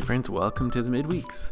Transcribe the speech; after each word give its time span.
Hey, 0.00 0.06
friends, 0.06 0.30
welcome 0.30 0.70
to 0.70 0.80
the 0.80 0.90
midweeks. 0.90 1.50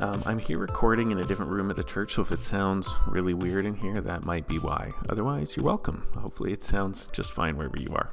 Um, 0.00 0.20
I'm 0.26 0.40
here 0.40 0.58
recording 0.58 1.12
in 1.12 1.20
a 1.20 1.24
different 1.24 1.52
room 1.52 1.70
at 1.70 1.76
the 1.76 1.84
church, 1.84 2.14
so 2.14 2.22
if 2.22 2.32
it 2.32 2.42
sounds 2.42 2.92
really 3.06 3.34
weird 3.34 3.64
in 3.64 3.74
here, 3.74 4.00
that 4.00 4.24
might 4.24 4.48
be 4.48 4.58
why. 4.58 4.90
Otherwise, 5.08 5.56
you're 5.56 5.64
welcome. 5.64 6.04
Hopefully, 6.16 6.52
it 6.52 6.60
sounds 6.60 7.06
just 7.12 7.30
fine 7.30 7.56
wherever 7.56 7.78
you 7.78 7.94
are. 7.94 8.10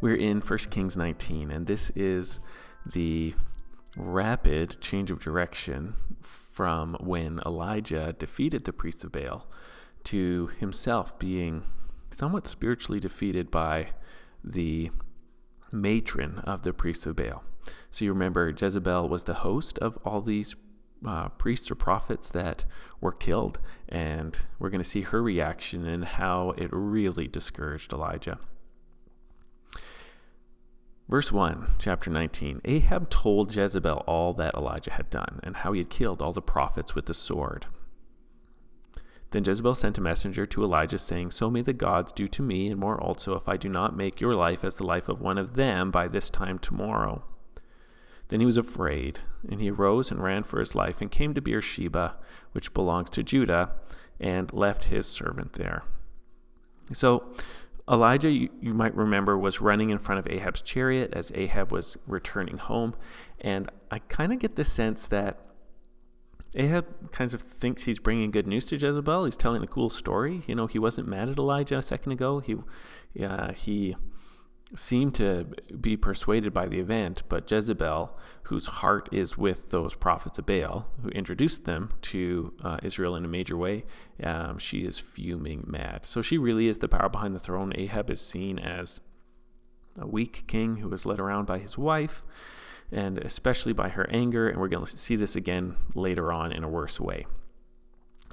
We're 0.00 0.16
in 0.16 0.40
1 0.40 0.58
Kings 0.70 0.96
19, 0.96 1.50
and 1.50 1.66
this 1.66 1.90
is 1.90 2.40
the 2.86 3.34
rapid 3.94 4.80
change 4.80 5.10
of 5.10 5.18
direction 5.18 5.96
from 6.22 6.96
when 6.98 7.40
Elijah 7.44 8.14
defeated 8.18 8.64
the 8.64 8.72
priests 8.72 9.04
of 9.04 9.12
Baal 9.12 9.46
to 10.04 10.46
himself 10.60 11.18
being 11.18 11.64
somewhat 12.10 12.46
spiritually 12.46 13.00
defeated 13.00 13.50
by 13.50 13.88
the 14.42 14.90
matron 15.72 16.38
of 16.44 16.62
the 16.62 16.72
priests 16.72 17.06
of 17.06 17.16
Baal. 17.16 17.44
So 17.90 18.04
you 18.04 18.12
remember 18.12 18.52
Jezebel 18.56 19.08
was 19.08 19.24
the 19.24 19.34
host 19.34 19.78
of 19.78 19.98
all 20.04 20.20
these 20.20 20.56
uh, 21.06 21.28
priests 21.30 21.70
or 21.70 21.74
prophets 21.74 22.28
that 22.30 22.64
were 23.00 23.12
killed, 23.12 23.58
and 23.88 24.36
we're 24.58 24.70
going 24.70 24.82
to 24.82 24.88
see 24.88 25.02
her 25.02 25.22
reaction 25.22 25.86
and 25.86 26.04
how 26.04 26.50
it 26.56 26.68
really 26.72 27.26
discouraged 27.26 27.92
Elijah. 27.92 28.38
Verse 31.08 31.32
1, 31.32 31.66
chapter 31.78 32.08
19 32.08 32.60
Ahab 32.64 33.10
told 33.10 33.54
Jezebel 33.54 34.04
all 34.06 34.32
that 34.34 34.54
Elijah 34.54 34.92
had 34.92 35.10
done, 35.10 35.40
and 35.42 35.56
how 35.56 35.72
he 35.72 35.80
had 35.80 35.90
killed 35.90 36.22
all 36.22 36.32
the 36.32 36.42
prophets 36.42 36.94
with 36.94 37.06
the 37.06 37.14
sword. 37.14 37.66
Then 39.30 39.44
Jezebel 39.44 39.76
sent 39.76 39.98
a 39.98 40.00
messenger 40.00 40.44
to 40.46 40.64
Elijah, 40.64 40.98
saying, 40.98 41.30
So 41.30 41.50
may 41.50 41.62
the 41.62 41.72
gods 41.72 42.10
do 42.12 42.26
to 42.28 42.42
me, 42.42 42.68
and 42.68 42.80
more 42.80 43.00
also, 43.00 43.34
if 43.34 43.48
I 43.48 43.56
do 43.56 43.68
not 43.68 43.96
make 43.96 44.20
your 44.20 44.34
life 44.34 44.64
as 44.64 44.76
the 44.76 44.86
life 44.86 45.08
of 45.08 45.20
one 45.20 45.38
of 45.38 45.54
them 45.54 45.90
by 45.90 46.08
this 46.08 46.30
time 46.30 46.58
tomorrow. 46.58 47.22
Then 48.28 48.40
he 48.40 48.46
was 48.46 48.56
afraid, 48.56 49.20
and 49.48 49.60
he 49.60 49.70
arose 49.70 50.10
and 50.10 50.22
ran 50.22 50.42
for 50.42 50.58
his 50.58 50.74
life, 50.74 51.00
and 51.00 51.10
came 51.10 51.34
to 51.34 51.40
Beersheba, 51.40 52.16
which 52.52 52.74
belongs 52.74 53.10
to 53.10 53.22
Judah, 53.22 53.72
and 54.18 54.52
left 54.52 54.84
his 54.84 55.06
servant 55.06 55.54
there. 55.54 55.84
So 56.92 57.32
Elijah, 57.90 58.30
you, 58.30 58.50
you, 58.60 58.72
might 58.72 58.94
remember, 58.94 59.36
was 59.36 59.60
running 59.60 59.90
in 59.90 59.98
front 59.98 60.18
of 60.20 60.32
Ahab's 60.32 60.62
chariot 60.62 61.12
as 61.12 61.32
Ahab 61.34 61.72
was 61.72 61.96
returning 62.06 62.58
home. 62.58 62.94
And 63.40 63.68
I 63.90 63.98
kind 63.98 64.32
of 64.32 64.38
get 64.38 64.54
the 64.54 64.64
sense 64.64 65.08
that 65.08 65.40
Ahab 66.56 67.12
kind 67.12 67.32
of 67.32 67.40
thinks 67.40 67.84
he's 67.84 67.98
bringing 67.98 68.30
good 68.30 68.46
news 68.46 68.66
to 68.66 68.76
Jezebel. 68.76 69.24
He's 69.24 69.36
telling 69.36 69.62
a 69.62 69.66
cool 69.66 69.88
story. 69.88 70.42
You 70.46 70.54
know, 70.54 70.66
he 70.66 70.78
wasn't 70.78 71.08
mad 71.08 71.28
at 71.28 71.38
Elijah 71.38 71.78
a 71.78 71.82
second 71.82 72.12
ago. 72.12 72.40
He, 72.40 72.56
uh, 73.24 73.52
he 73.52 73.94
seemed 74.74 75.14
to 75.16 75.46
be 75.80 75.96
persuaded 75.96 76.52
by 76.52 76.66
the 76.66 76.78
event, 76.78 77.22
but 77.28 77.50
Jezebel, 77.50 78.16
whose 78.44 78.66
heart 78.66 79.08
is 79.12 79.36
with 79.36 79.70
those 79.70 79.94
prophets 79.94 80.38
of 80.38 80.46
Baal, 80.46 80.88
who 81.02 81.08
introduced 81.10 81.64
them 81.64 81.90
to 82.02 82.52
uh, 82.62 82.78
Israel 82.82 83.16
in 83.16 83.24
a 83.24 83.28
major 83.28 83.56
way, 83.56 83.84
um, 84.22 84.58
she 84.58 84.80
is 84.80 84.98
fuming 84.98 85.64
mad. 85.66 86.04
So 86.04 86.22
she 86.22 86.38
really 86.38 86.68
is 86.68 86.78
the 86.78 86.88
power 86.88 87.08
behind 87.08 87.34
the 87.34 87.40
throne. 87.40 87.72
Ahab 87.76 88.10
is 88.10 88.20
seen 88.20 88.58
as 88.58 89.00
a 89.98 90.06
weak 90.06 90.44
king 90.46 90.76
who 90.76 90.92
is 90.92 91.04
led 91.04 91.18
around 91.18 91.46
by 91.46 91.58
his 91.58 91.76
wife 91.76 92.22
and 92.92 93.18
especially 93.18 93.72
by 93.72 93.90
her 93.90 94.08
anger. 94.10 94.48
And 94.48 94.60
we're 94.60 94.68
going 94.68 94.84
to 94.84 94.96
see 94.96 95.16
this 95.16 95.36
again 95.36 95.76
later 95.94 96.32
on 96.32 96.52
in 96.52 96.64
a 96.64 96.68
worse 96.68 97.00
way. 97.00 97.26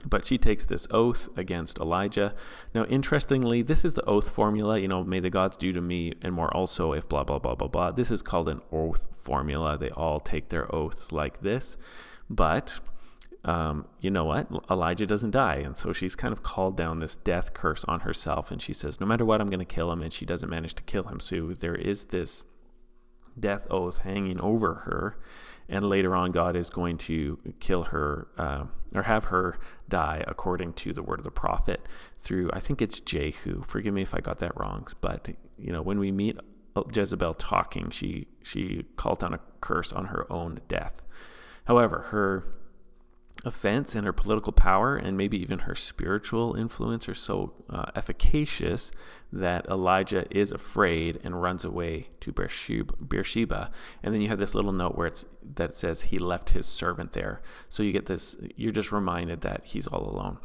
But 0.06 0.26
she 0.26 0.38
takes 0.38 0.64
this 0.66 0.88
oath 0.92 1.28
against 1.36 1.80
Elijah. 1.80 2.36
Now, 2.74 2.86
interestingly, 2.86 3.62
this 3.62 3.84
is 3.84 3.96
the 3.96 4.06
oath 4.06 4.30
formula. 4.30 4.78
You 4.78 4.88
know, 4.88 5.04
may 5.04 5.20
the 5.20 5.30
gods 5.30 5.58
do 5.58 5.74
to 5.74 5.82
me 5.82 6.14
and 6.22 6.34
more 6.34 6.56
also 6.56 6.94
if 6.94 7.10
blah, 7.10 7.24
blah, 7.24 7.40
blah, 7.40 7.56
blah, 7.56 7.68
blah. 7.68 7.92
This 7.92 8.12
is 8.12 8.22
called 8.22 8.48
an 8.48 8.62
oath 8.72 9.08
formula. 9.12 9.78
They 9.78 9.90
all 9.90 10.20
take 10.20 10.50
their 10.50 10.74
oaths 10.74 11.12
like 11.12 11.42
this. 11.42 11.78
But 12.30 12.80
um, 13.44 13.88
you 14.00 14.12
know 14.12 14.26
what? 14.26 14.48
Elijah 14.70 15.08
doesn't 15.08 15.32
die. 15.32 15.56
And 15.56 15.76
so 15.76 15.94
she's 15.94 16.16
kind 16.16 16.32
of 16.32 16.44
called 16.44 16.78
down 16.78 17.00
this 17.00 17.16
death 17.16 17.54
curse 17.54 17.84
on 17.86 18.02
herself. 18.02 18.52
And 18.52 18.62
she 18.62 18.74
says, 18.74 19.00
no 19.00 19.08
matter 19.08 19.26
what, 19.26 19.42
I'm 19.42 19.50
going 19.50 19.60
to 19.60 19.66
kill 19.66 19.92
him. 19.92 20.02
And 20.02 20.14
she 20.14 20.26
doesn't 20.26 20.50
manage 20.50 20.76
to 20.76 20.84
kill 20.84 21.04
him. 21.04 21.20
So 21.20 21.54
there 21.54 21.76
is 21.76 22.06
this 22.06 22.46
death 23.40 23.68
oath 23.70 24.00
hanging 24.00 24.40
over 24.42 24.74
her. 24.86 25.20
And 25.70 25.90
later 25.90 26.16
on, 26.16 26.32
God 26.32 26.56
is 26.56 26.70
going 26.70 26.98
to 27.00 27.40
kill 27.60 27.84
her 27.86 28.30
uh, 28.38 28.66
or 28.96 29.04
have 29.04 29.26
her 29.26 29.58
die 29.90 30.24
according 30.26 30.74
to 30.74 30.94
the 30.94 31.04
word 31.04 31.20
of 31.20 31.26
the 31.26 31.32
prophet 31.32 31.82
through, 32.18 32.50
I 32.54 32.60
think 32.60 32.82
it's 32.82 33.02
Jehu. 33.02 33.62
Forgive 33.64 33.94
me 33.94 34.02
if 34.02 34.16
I 34.16 34.22
got 34.22 34.40
that 34.40 34.58
wrong. 34.58 34.88
But, 35.02 35.30
you 35.58 35.74
know, 35.74 35.82
when 35.82 36.00
we 36.00 36.12
meet 36.12 36.38
Jezebel 36.94 37.34
talking, 37.34 37.90
she, 37.90 38.28
she 38.44 38.86
called 38.96 39.20
down 39.20 39.34
a 39.34 39.40
curse 39.60 39.92
on 39.92 40.06
her 40.06 40.32
own 40.32 40.62
death. 40.70 41.02
However, 41.66 42.06
her 42.12 42.46
offense 43.48 43.96
and 43.96 44.06
her 44.06 44.14
political 44.14 44.52
power 44.52 44.96
and 44.96 45.18
maybe 45.18 45.42
even 45.42 45.60
her 45.60 45.76
spiritual 45.76 46.56
influence 46.56 47.10
are 47.10 47.14
so 47.16 47.54
uh, 47.70 47.86
efficacious 47.96 48.92
that 49.32 49.66
Elijah 49.68 50.26
is 50.30 50.52
afraid 50.52 51.20
and 51.24 51.42
runs 51.42 51.64
away 51.64 52.10
to 52.20 52.32
Beersheba. 52.32 53.72
And 54.04 54.14
then 54.14 54.22
you 54.22 54.28
have 54.28 54.40
this 54.40 54.54
little 54.54 54.72
note 54.72 54.96
where 54.96 55.08
it's 55.08 55.26
that 55.56 55.74
says 55.74 56.04
he 56.04 56.20
left 56.20 56.52
his 56.52 56.66
servant 56.66 57.14
there. 57.14 57.42
So 57.70 57.84
you 57.84 57.92
get 57.92 58.06
this, 58.06 58.38
you're 58.56 58.72
just 58.72 58.92
reminded 58.92 59.42
that 59.42 59.62
he's 59.64 59.88
all 59.88 60.10
alone. 60.10 60.38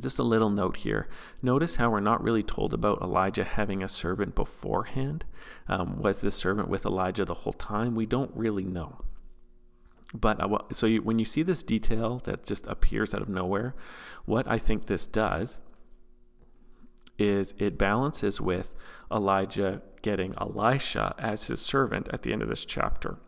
Just 0.00 0.18
a 0.18 0.24
little 0.24 0.50
note 0.50 0.78
here. 0.78 1.08
Notice 1.40 1.76
how 1.76 1.90
we're 1.90 2.00
not 2.00 2.22
really 2.22 2.42
told 2.42 2.74
about 2.74 3.00
Elijah 3.00 3.44
having 3.44 3.82
a 3.82 3.88
servant 3.88 4.34
beforehand. 4.34 5.24
Um, 5.68 6.02
was 6.02 6.20
this 6.20 6.34
servant 6.34 6.68
with 6.68 6.84
Elijah 6.84 7.24
the 7.24 7.34
whole 7.34 7.52
time? 7.52 7.94
We 7.94 8.06
don't 8.06 8.32
really 8.34 8.64
know. 8.64 9.04
But 10.14 10.40
uh, 10.40 10.58
so 10.72 10.86
you, 10.86 11.02
when 11.02 11.18
you 11.18 11.24
see 11.24 11.42
this 11.42 11.62
detail 11.62 12.18
that 12.20 12.46
just 12.46 12.66
appears 12.68 13.14
out 13.14 13.20
of 13.20 13.28
nowhere, 13.28 13.74
what 14.24 14.48
I 14.48 14.58
think 14.58 14.86
this 14.86 15.06
does 15.06 15.58
is 17.18 17.54
it 17.58 17.76
balances 17.76 18.40
with 18.40 18.74
Elijah 19.10 19.82
getting 20.02 20.34
Elisha 20.40 21.14
as 21.18 21.44
his 21.44 21.60
servant 21.60 22.08
at 22.12 22.22
the 22.22 22.32
end 22.32 22.42
of 22.42 22.48
this 22.48 22.64
chapter. 22.64 23.18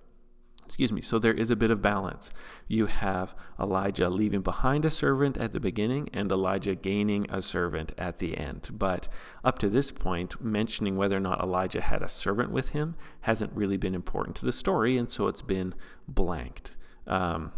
Excuse 0.66 0.92
me. 0.92 1.00
So 1.00 1.18
there 1.18 1.32
is 1.32 1.50
a 1.50 1.56
bit 1.56 1.70
of 1.70 1.80
balance. 1.80 2.30
You 2.68 2.86
have 2.86 3.34
Elijah 3.58 4.10
leaving 4.10 4.40
behind 4.40 4.84
a 4.84 4.90
servant 4.90 5.36
at 5.36 5.52
the 5.52 5.60
beginning 5.60 6.08
and 6.12 6.30
Elijah 6.30 6.74
gaining 6.74 7.26
a 7.30 7.40
servant 7.40 7.92
at 7.96 8.18
the 8.18 8.36
end. 8.36 8.70
But 8.72 9.08
up 9.44 9.58
to 9.60 9.68
this 9.68 9.92
point, 9.92 10.42
mentioning 10.42 10.96
whether 10.96 11.16
or 11.16 11.20
not 11.20 11.40
Elijah 11.40 11.80
had 11.80 12.02
a 12.02 12.08
servant 12.08 12.50
with 12.50 12.70
him 12.70 12.96
hasn't 13.22 13.52
really 13.54 13.76
been 13.76 13.94
important 13.94 14.36
to 14.36 14.44
the 14.44 14.52
story, 14.52 14.96
and 14.96 15.08
so 15.08 15.28
it's 15.28 15.42
been 15.42 15.74
blanked. 16.08 16.76
Um, 17.06 17.52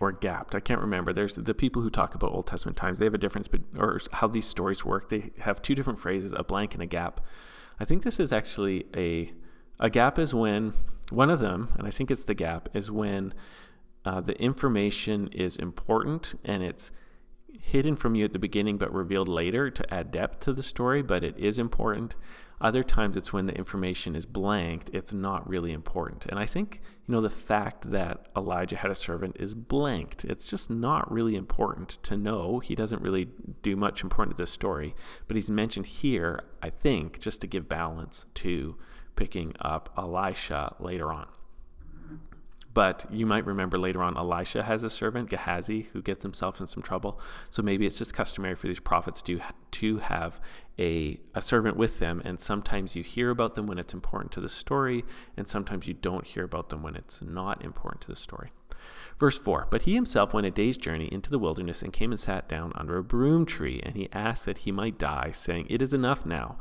or 0.00 0.10
gapped. 0.10 0.54
I 0.54 0.60
can't 0.60 0.80
remember. 0.80 1.12
There's 1.12 1.36
the 1.36 1.54
people 1.54 1.80
who 1.80 1.88
talk 1.88 2.14
about 2.16 2.32
Old 2.32 2.48
Testament 2.48 2.76
times. 2.76 2.98
They 2.98 3.04
have 3.04 3.14
a 3.14 3.18
difference, 3.18 3.46
but 3.46 3.60
or 3.78 4.00
how 4.12 4.26
these 4.26 4.46
stories 4.46 4.84
work. 4.84 5.08
They 5.08 5.30
have 5.38 5.62
two 5.62 5.76
different 5.76 6.00
phrases: 6.00 6.34
a 6.36 6.42
blank 6.42 6.74
and 6.74 6.82
a 6.82 6.86
gap. 6.86 7.20
I 7.78 7.84
think 7.84 8.02
this 8.02 8.18
is 8.18 8.32
actually 8.32 8.86
a 8.96 9.32
a 9.78 9.88
gap 9.88 10.18
is 10.18 10.34
when 10.34 10.74
one 11.12 11.30
of 11.30 11.40
them, 11.40 11.68
and 11.78 11.86
I 11.86 11.90
think 11.90 12.10
it's 12.10 12.24
the 12.24 12.34
gap, 12.34 12.68
is 12.74 12.90
when 12.90 13.34
uh, 14.04 14.20
the 14.20 14.40
information 14.40 15.28
is 15.28 15.56
important 15.56 16.34
and 16.44 16.62
it's 16.62 16.90
hidden 17.60 17.94
from 17.94 18.14
you 18.14 18.24
at 18.24 18.32
the 18.32 18.38
beginning 18.38 18.76
but 18.76 18.92
revealed 18.92 19.28
later 19.28 19.70
to 19.70 19.94
add 19.94 20.10
depth 20.10 20.40
to 20.40 20.52
the 20.52 20.62
story, 20.62 21.02
but 21.02 21.22
it 21.22 21.38
is 21.38 21.58
important. 21.58 22.16
Other 22.60 22.82
times 22.84 23.16
it's 23.16 23.32
when 23.32 23.46
the 23.46 23.56
information 23.56 24.14
is 24.14 24.24
blanked, 24.24 24.88
it's 24.92 25.12
not 25.12 25.48
really 25.48 25.72
important. 25.72 26.26
And 26.26 26.38
I 26.38 26.46
think, 26.46 26.80
you 27.06 27.12
know, 27.12 27.20
the 27.20 27.28
fact 27.28 27.90
that 27.90 28.28
Elijah 28.36 28.76
had 28.76 28.90
a 28.90 28.94
servant 28.94 29.36
is 29.38 29.52
blanked. 29.54 30.24
It's 30.24 30.48
just 30.48 30.70
not 30.70 31.10
really 31.10 31.34
important 31.34 31.98
to 32.04 32.16
know. 32.16 32.60
He 32.60 32.76
doesn't 32.76 33.02
really 33.02 33.28
do 33.62 33.74
much 33.74 34.02
important 34.02 34.36
to 34.36 34.42
this 34.42 34.52
story, 34.52 34.94
but 35.26 35.36
he's 35.36 35.50
mentioned 35.50 35.86
here, 35.86 36.44
I 36.62 36.70
think, 36.70 37.18
just 37.18 37.40
to 37.40 37.48
give 37.48 37.68
balance 37.68 38.26
to 38.34 38.78
picking 39.16 39.54
up 39.60 39.92
Elisha 39.96 40.74
later 40.78 41.12
on. 41.12 41.26
But 42.74 43.04
you 43.10 43.26
might 43.26 43.44
remember 43.44 43.76
later 43.76 44.02
on, 44.02 44.16
Elisha 44.16 44.62
has 44.62 44.82
a 44.82 44.88
servant, 44.88 45.28
Gehazi, 45.28 45.82
who 45.92 46.00
gets 46.00 46.22
himself 46.22 46.58
in 46.58 46.66
some 46.66 46.82
trouble. 46.82 47.20
So 47.50 47.62
maybe 47.62 47.86
it's 47.86 47.98
just 47.98 48.14
customary 48.14 48.54
for 48.54 48.66
these 48.66 48.80
prophets 48.80 49.20
to, 49.22 49.40
to 49.72 49.98
have 49.98 50.40
a, 50.78 51.20
a 51.34 51.42
servant 51.42 51.76
with 51.76 51.98
them. 51.98 52.22
And 52.24 52.40
sometimes 52.40 52.96
you 52.96 53.02
hear 53.02 53.28
about 53.28 53.54
them 53.54 53.66
when 53.66 53.78
it's 53.78 53.92
important 53.92 54.32
to 54.32 54.40
the 54.40 54.48
story, 54.48 55.04
and 55.36 55.46
sometimes 55.46 55.86
you 55.86 55.92
don't 55.92 56.26
hear 56.26 56.44
about 56.44 56.70
them 56.70 56.82
when 56.82 56.96
it's 56.96 57.20
not 57.20 57.62
important 57.62 58.00
to 58.02 58.08
the 58.08 58.16
story. 58.16 58.52
Verse 59.18 59.38
4 59.38 59.68
But 59.70 59.82
he 59.82 59.94
himself 59.94 60.32
went 60.32 60.46
a 60.46 60.50
day's 60.50 60.78
journey 60.78 61.08
into 61.12 61.30
the 61.30 61.38
wilderness 61.38 61.82
and 61.82 61.92
came 61.92 62.10
and 62.10 62.18
sat 62.18 62.48
down 62.48 62.72
under 62.74 62.96
a 62.96 63.04
broom 63.04 63.44
tree, 63.44 63.80
and 63.84 63.96
he 63.96 64.08
asked 64.12 64.46
that 64.46 64.58
he 64.58 64.72
might 64.72 64.98
die, 64.98 65.30
saying, 65.30 65.66
It 65.68 65.82
is 65.82 65.92
enough 65.92 66.24
now. 66.24 66.56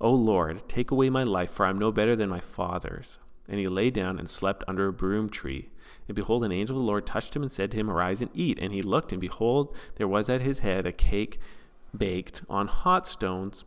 O 0.00 0.12
Lord, 0.12 0.68
take 0.68 0.90
away 0.90 1.10
my 1.10 1.24
life, 1.24 1.50
for 1.50 1.66
I 1.66 1.70
am 1.70 1.78
no 1.78 1.90
better 1.90 2.14
than 2.14 2.28
my 2.28 2.40
fathers. 2.40 3.18
And 3.48 3.58
he 3.58 3.68
lay 3.68 3.90
down 3.90 4.18
and 4.18 4.28
slept 4.28 4.64
under 4.66 4.88
a 4.88 4.92
broom 4.92 5.28
tree. 5.28 5.70
And 6.08 6.16
behold, 6.16 6.44
an 6.44 6.52
angel 6.52 6.76
of 6.76 6.82
the 6.82 6.86
Lord 6.86 7.06
touched 7.06 7.36
him 7.36 7.42
and 7.42 7.52
said 7.52 7.70
to 7.70 7.76
him, 7.76 7.90
Arise 7.90 8.20
and 8.20 8.30
eat. 8.34 8.58
And 8.60 8.72
he 8.72 8.82
looked, 8.82 9.12
and 9.12 9.20
behold, 9.20 9.74
there 9.96 10.08
was 10.08 10.28
at 10.28 10.40
his 10.40 10.60
head 10.60 10.86
a 10.86 10.92
cake 10.92 11.38
baked 11.96 12.42
on 12.48 12.66
hot 12.66 13.06
stones 13.06 13.64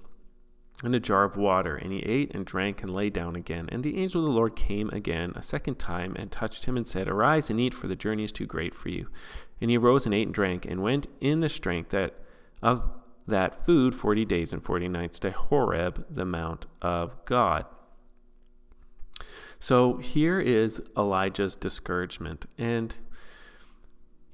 and 0.83 0.93
a 0.93 0.99
jar 0.99 1.23
of 1.23 1.37
water. 1.37 1.75
And 1.75 1.93
he 1.93 1.99
ate 1.99 2.35
and 2.35 2.45
drank 2.45 2.83
and 2.83 2.93
lay 2.93 3.09
down 3.09 3.35
again. 3.35 3.69
And 3.71 3.83
the 3.83 3.97
angel 3.97 4.21
of 4.21 4.27
the 4.27 4.35
Lord 4.35 4.55
came 4.55 4.89
again 4.89 5.31
a 5.35 5.41
second 5.41 5.79
time 5.79 6.13
and 6.17 6.29
touched 6.29 6.65
him 6.65 6.75
and 6.75 6.85
said, 6.85 7.07
Arise 7.07 7.49
and 7.49 7.59
eat, 7.59 7.73
for 7.73 7.87
the 7.87 7.95
journey 7.95 8.25
is 8.25 8.33
too 8.33 8.45
great 8.45 8.75
for 8.75 8.89
you. 8.89 9.07
And 9.61 9.71
he 9.71 9.77
arose 9.77 10.05
and 10.05 10.13
ate 10.13 10.27
and 10.27 10.35
drank 10.35 10.65
and 10.65 10.83
went 10.83 11.07
in 11.21 11.39
the 11.39 11.49
strength 11.49 11.89
that 11.91 12.15
of 12.61 12.89
that 13.29 13.65
food 13.65 13.95
forty 13.95 14.25
days 14.25 14.51
and 14.53 14.63
forty 14.63 14.87
nights 14.87 15.19
to 15.19 15.31
Horeb, 15.31 16.05
the 16.09 16.25
mount 16.25 16.65
of 16.81 17.23
God. 17.25 17.65
So 19.59 19.97
here 19.97 20.39
is 20.39 20.81
Elijah's 20.97 21.55
discouragement. 21.55 22.45
And 22.57 22.95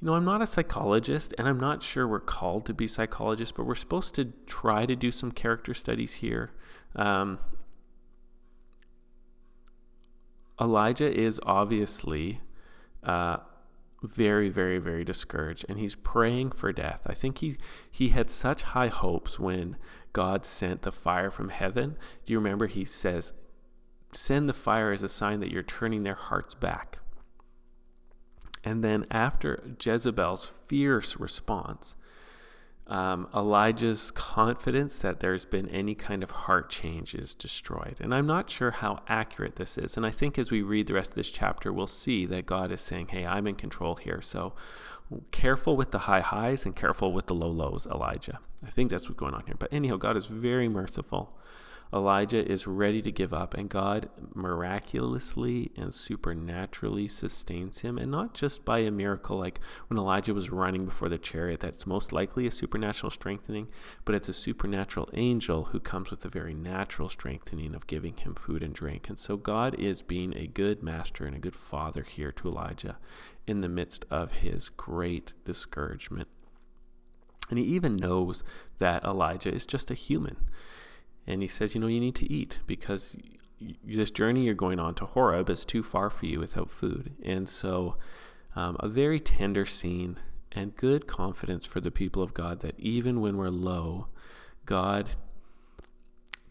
you 0.01 0.07
know, 0.07 0.13
I'm 0.13 0.25
not 0.25 0.41
a 0.41 0.45
psychologist 0.45 1.33
and 1.37 1.47
I'm 1.47 1.59
not 1.59 1.81
sure 1.81 2.07
we're 2.07 2.19
called 2.19 2.65
to 2.67 2.73
be 2.73 2.85
psychologists, 2.85 3.51
but 3.51 3.65
we're 3.65 3.75
supposed 3.75 4.13
to 4.15 4.33
try 4.45 4.85
to 4.85 4.95
do 4.95 5.11
some 5.11 5.31
character 5.31 5.73
studies 5.73 6.15
here. 6.15 6.51
Um, 6.95 7.39
Elijah 10.61 11.11
is 11.11 11.39
obviously 11.43 12.41
uh, 13.03 13.37
very, 14.07 14.49
very, 14.49 14.77
very 14.77 15.03
discouraged, 15.03 15.65
and 15.67 15.79
he's 15.79 15.95
praying 15.95 16.51
for 16.51 16.71
death. 16.71 17.03
I 17.05 17.13
think 17.13 17.39
he 17.39 17.57
he 17.91 18.09
had 18.09 18.29
such 18.29 18.63
high 18.63 18.87
hopes 18.87 19.39
when 19.39 19.77
God 20.13 20.45
sent 20.45 20.83
the 20.83 20.91
fire 20.91 21.31
from 21.31 21.49
heaven. 21.49 21.97
Do 22.25 22.33
you 22.33 22.39
remember? 22.39 22.67
He 22.67 22.85
says, 22.85 23.33
"Send 24.11 24.47
the 24.47 24.53
fire 24.53 24.91
as 24.91 25.03
a 25.03 25.09
sign 25.09 25.39
that 25.39 25.51
you're 25.51 25.63
turning 25.63 26.03
their 26.03 26.15
hearts 26.15 26.53
back." 26.53 26.99
And 28.63 28.83
then 28.83 29.05
after 29.11 29.75
Jezebel's 29.79 30.45
fierce 30.45 31.19
response, 31.19 31.95
um, 32.87 33.27
Elijah's 33.33 34.11
confidence 34.11 34.99
that 34.99 35.19
there's 35.19 35.43
been 35.43 35.67
any 35.69 35.95
kind 35.95 36.21
of 36.21 36.31
heart 36.31 36.69
change 36.69 37.15
is 37.15 37.33
destroyed. 37.33 37.97
And 37.99 38.13
I'm 38.13 38.27
not 38.27 38.49
sure 38.49 38.71
how 38.71 39.01
accurate 39.07 39.55
this 39.55 39.77
is. 39.77 39.97
And 39.97 40.05
I 40.05 40.11
think 40.11 40.37
as 40.37 40.51
we 40.51 40.61
read 40.61 40.87
the 40.87 40.93
rest 40.93 41.11
of 41.11 41.15
this 41.15 41.31
chapter, 41.31 41.73
we'll 41.73 41.87
see 41.87 42.25
that 42.27 42.45
God 42.45 42.71
is 42.71 42.81
saying, 42.81 43.07
hey, 43.07 43.25
I'm 43.25 43.47
in 43.47 43.55
control 43.55 43.95
here. 43.95 44.21
So 44.21 44.53
careful 45.31 45.75
with 45.75 45.91
the 45.91 45.99
high 45.99 46.21
highs 46.21 46.65
and 46.65 46.75
careful 46.75 47.11
with 47.11 47.25
the 47.25 47.35
low 47.35 47.49
lows, 47.49 47.87
Elijah. 47.87 48.39
I 48.63 48.69
think 48.69 48.91
that's 48.91 49.09
what's 49.09 49.19
going 49.19 49.33
on 49.33 49.43
here. 49.45 49.55
But 49.57 49.73
anyhow, 49.73 49.97
God 49.97 50.15
is 50.15 50.27
very 50.27 50.69
merciful. 50.69 51.35
Elijah 51.95 52.45
is 52.45 52.67
ready 52.67 53.01
to 53.01 53.11
give 53.11 53.33
up, 53.33 53.53
and 53.53 53.69
God 53.69 54.09
miraculously 54.33 55.71
and 55.77 55.93
supernaturally 55.93 57.07
sustains 57.07 57.81
him, 57.81 57.97
and 57.97 58.11
not 58.11 58.33
just 58.33 58.65
by 58.65 58.79
a 58.79 58.91
miracle 58.91 59.37
like 59.37 59.61
when 59.87 59.97
Elijah 59.97 60.33
was 60.33 60.49
running 60.49 60.83
before 60.83 61.07
the 61.07 61.17
chariot. 61.17 61.61
That's 61.61 61.87
most 61.87 62.11
likely 62.11 62.45
a 62.45 62.51
supernatural 62.51 63.11
strengthening, 63.11 63.69
but 64.03 64.13
it's 64.13 64.27
a 64.27 64.33
supernatural 64.33 65.09
angel 65.13 65.65
who 65.65 65.79
comes 65.79 66.11
with 66.11 66.25
a 66.25 66.29
very 66.29 66.53
natural 66.53 67.07
strengthening 67.07 67.73
of 67.73 67.87
giving 67.87 68.17
him 68.17 68.35
food 68.35 68.61
and 68.61 68.75
drink. 68.75 69.07
And 69.07 69.17
so 69.17 69.37
God 69.37 69.73
is 69.79 70.01
being 70.01 70.35
a 70.35 70.47
good 70.47 70.83
master 70.83 71.25
and 71.25 71.35
a 71.35 71.39
good 71.39 71.55
father 71.55 72.03
here 72.03 72.33
to 72.33 72.49
Elijah 72.49 72.97
in 73.47 73.61
the 73.61 73.69
midst 73.69 74.05
of 74.11 74.33
his 74.33 74.67
great 74.67 75.31
discouragement. 75.45 76.27
And 77.49 77.57
he 77.57 77.65
even 77.65 77.95
knows 77.95 78.43
that 78.79 79.05
Elijah 79.05 79.53
is 79.53 79.65
just 79.65 79.89
a 79.89 79.93
human. 79.93 80.35
And 81.27 81.41
he 81.41 81.47
says, 81.47 81.75
you 81.75 81.81
know, 81.81 81.87
you 81.87 81.99
need 81.99 82.15
to 82.15 82.31
eat 82.31 82.59
because 82.67 83.15
this 83.83 84.11
journey 84.11 84.45
you're 84.45 84.53
going 84.53 84.79
on 84.79 84.95
to 84.95 85.05
Horeb 85.05 85.49
is 85.49 85.65
too 85.65 85.81
far 85.83 86.09
for 86.09 86.25
you 86.25 86.39
without 86.39 86.69
food. 86.69 87.13
And 87.23 87.49
so, 87.49 87.97
um, 88.55 88.77
a 88.79 88.87
very 88.87 89.19
tender 89.19 89.65
scene 89.65 90.17
and 90.51 90.75
good 90.75 91.07
confidence 91.07 91.65
for 91.65 91.81
the 91.81 91.91
people 91.91 92.23
of 92.23 92.33
God 92.33 92.61
that 92.61 92.79
even 92.79 93.21
when 93.21 93.37
we're 93.37 93.49
low, 93.49 94.07
God 94.65 95.09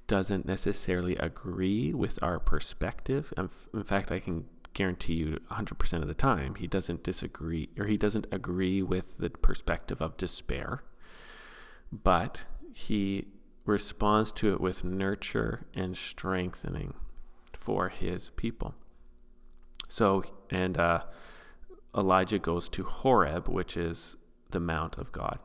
doesn't 0.07 0.45
necessarily 0.45 1.17
agree 1.17 1.95
with 1.95 2.23
our 2.23 2.39
perspective. 2.39 3.33
In 3.37 3.85
fact, 3.85 4.13
I 4.13 4.19
can 4.19 4.45
guarantee 4.75 5.15
you 5.15 5.39
100% 5.51 6.03
of 6.03 6.09
the 6.09 6.15
time, 6.15 6.57
he 6.57 6.67
doesn't 6.67 7.03
disagree 7.03 7.71
or 7.79 7.87
he 7.87 7.97
doesn't 7.97 8.27
agree 8.31 8.83
with 8.83 9.19
the 9.19 9.31
perspective 9.31 10.03
of 10.03 10.17
despair, 10.17 10.83
but 11.91 12.45
he 12.73 13.29
responds 13.65 14.31
to 14.33 14.53
it 14.53 14.61
with 14.61 14.85
nurture 14.85 15.67
and 15.75 15.97
strengthening 15.97 16.95
for 17.53 17.89
his 17.89 18.31
people. 18.31 18.75
So, 19.89 20.25
and 20.51 20.77
uh, 20.77 21.05
Elijah 21.97 22.39
goes 22.39 22.69
to 22.71 22.85
Horeb, 22.85 23.49
which 23.49 23.77
is 23.77 24.17
the 24.51 24.61
Mount 24.61 24.99
of 24.99 25.13
God. 25.13 25.41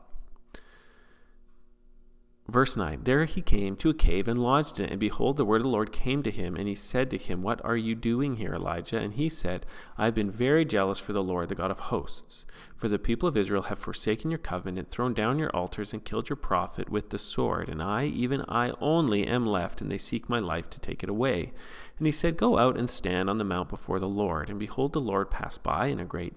Verse 2.50 2.76
9 2.76 3.02
There 3.04 3.26
he 3.26 3.42
came 3.42 3.76
to 3.76 3.90
a 3.90 3.94
cave 3.94 4.26
and 4.26 4.36
lodged 4.36 4.80
in 4.80 4.86
it, 4.86 4.90
and 4.90 4.98
behold, 4.98 5.36
the 5.36 5.44
word 5.44 5.58
of 5.58 5.62
the 5.62 5.68
Lord 5.68 5.92
came 5.92 6.20
to 6.24 6.32
him, 6.32 6.56
and 6.56 6.66
he 6.66 6.74
said 6.74 7.08
to 7.10 7.16
him, 7.16 7.42
What 7.42 7.64
are 7.64 7.76
you 7.76 7.94
doing 7.94 8.36
here, 8.36 8.54
Elijah? 8.54 8.98
And 8.98 9.14
he 9.14 9.28
said, 9.28 9.64
I 9.96 10.06
have 10.06 10.14
been 10.14 10.32
very 10.32 10.64
jealous 10.64 10.98
for 10.98 11.12
the 11.12 11.22
Lord, 11.22 11.48
the 11.48 11.54
God 11.54 11.70
of 11.70 11.78
hosts. 11.78 12.44
For 12.74 12.88
the 12.88 12.98
people 12.98 13.28
of 13.28 13.36
Israel 13.36 13.62
have 13.62 13.78
forsaken 13.78 14.32
your 14.32 14.38
covenant, 14.38 14.88
thrown 14.88 15.14
down 15.14 15.38
your 15.38 15.50
altars, 15.50 15.92
and 15.92 16.04
killed 16.04 16.28
your 16.28 16.36
prophet 16.36 16.90
with 16.90 17.10
the 17.10 17.18
sword. 17.18 17.68
And 17.68 17.80
I, 17.80 18.06
even 18.06 18.44
I 18.48 18.72
only, 18.80 19.28
am 19.28 19.46
left, 19.46 19.80
and 19.80 19.88
they 19.88 19.98
seek 19.98 20.28
my 20.28 20.40
life 20.40 20.68
to 20.70 20.80
take 20.80 21.04
it 21.04 21.08
away. 21.08 21.52
And 21.98 22.06
he 22.06 22.12
said, 22.12 22.36
Go 22.36 22.58
out 22.58 22.76
and 22.76 22.90
stand 22.90 23.30
on 23.30 23.38
the 23.38 23.44
mount 23.44 23.68
before 23.68 24.00
the 24.00 24.08
Lord. 24.08 24.50
And 24.50 24.58
behold, 24.58 24.92
the 24.92 24.98
Lord 24.98 25.30
passed 25.30 25.62
by 25.62 25.86
in 25.86 26.00
a 26.00 26.04
great 26.04 26.34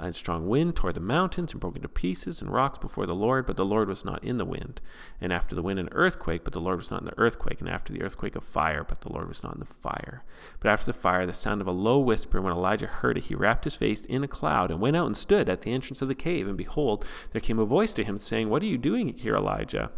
a 0.00 0.12
strong 0.12 0.48
wind 0.48 0.76
tore 0.76 0.92
the 0.92 1.00
mountains 1.00 1.52
and 1.52 1.60
broke 1.60 1.76
into 1.76 1.88
pieces 1.88 2.40
and 2.40 2.52
rocks 2.52 2.78
before 2.78 3.06
the 3.06 3.14
Lord, 3.14 3.46
but 3.46 3.56
the 3.56 3.64
Lord 3.64 3.88
was 3.88 4.04
not 4.04 4.22
in 4.24 4.38
the 4.38 4.44
wind. 4.44 4.80
And 5.20 5.32
after 5.32 5.54
the 5.54 5.62
wind, 5.62 5.78
an 5.78 5.88
earthquake, 5.92 6.44
but 6.44 6.52
the 6.52 6.60
Lord 6.60 6.78
was 6.78 6.90
not 6.90 7.00
in 7.00 7.06
the 7.06 7.18
earthquake. 7.18 7.60
And 7.60 7.68
after 7.68 7.92
the 7.92 8.02
earthquake, 8.02 8.36
a 8.36 8.40
fire, 8.40 8.84
but 8.84 9.02
the 9.02 9.12
Lord 9.12 9.28
was 9.28 9.42
not 9.42 9.54
in 9.54 9.60
the 9.60 9.66
fire. 9.66 10.24
But 10.60 10.72
after 10.72 10.86
the 10.86 10.98
fire, 10.98 11.26
the 11.26 11.32
sound 11.32 11.60
of 11.60 11.66
a 11.66 11.72
low 11.72 11.98
whisper. 11.98 12.40
When 12.40 12.52
Elijah 12.52 12.86
heard 12.86 13.18
it, 13.18 13.24
he 13.24 13.34
wrapped 13.34 13.64
his 13.64 13.76
face 13.76 14.04
in 14.04 14.24
a 14.24 14.28
cloud 14.28 14.70
and 14.70 14.80
went 14.80 14.96
out 14.96 15.06
and 15.06 15.16
stood 15.16 15.48
at 15.48 15.62
the 15.62 15.72
entrance 15.72 16.02
of 16.02 16.08
the 16.08 16.14
cave. 16.14 16.48
And 16.48 16.56
behold, 16.56 17.04
there 17.32 17.40
came 17.40 17.58
a 17.58 17.64
voice 17.64 17.94
to 17.94 18.04
him 18.04 18.18
saying, 18.18 18.48
What 18.48 18.62
are 18.62 18.66
you 18.66 18.78
doing 18.78 19.16
here, 19.16 19.36
Elijah? 19.36 19.90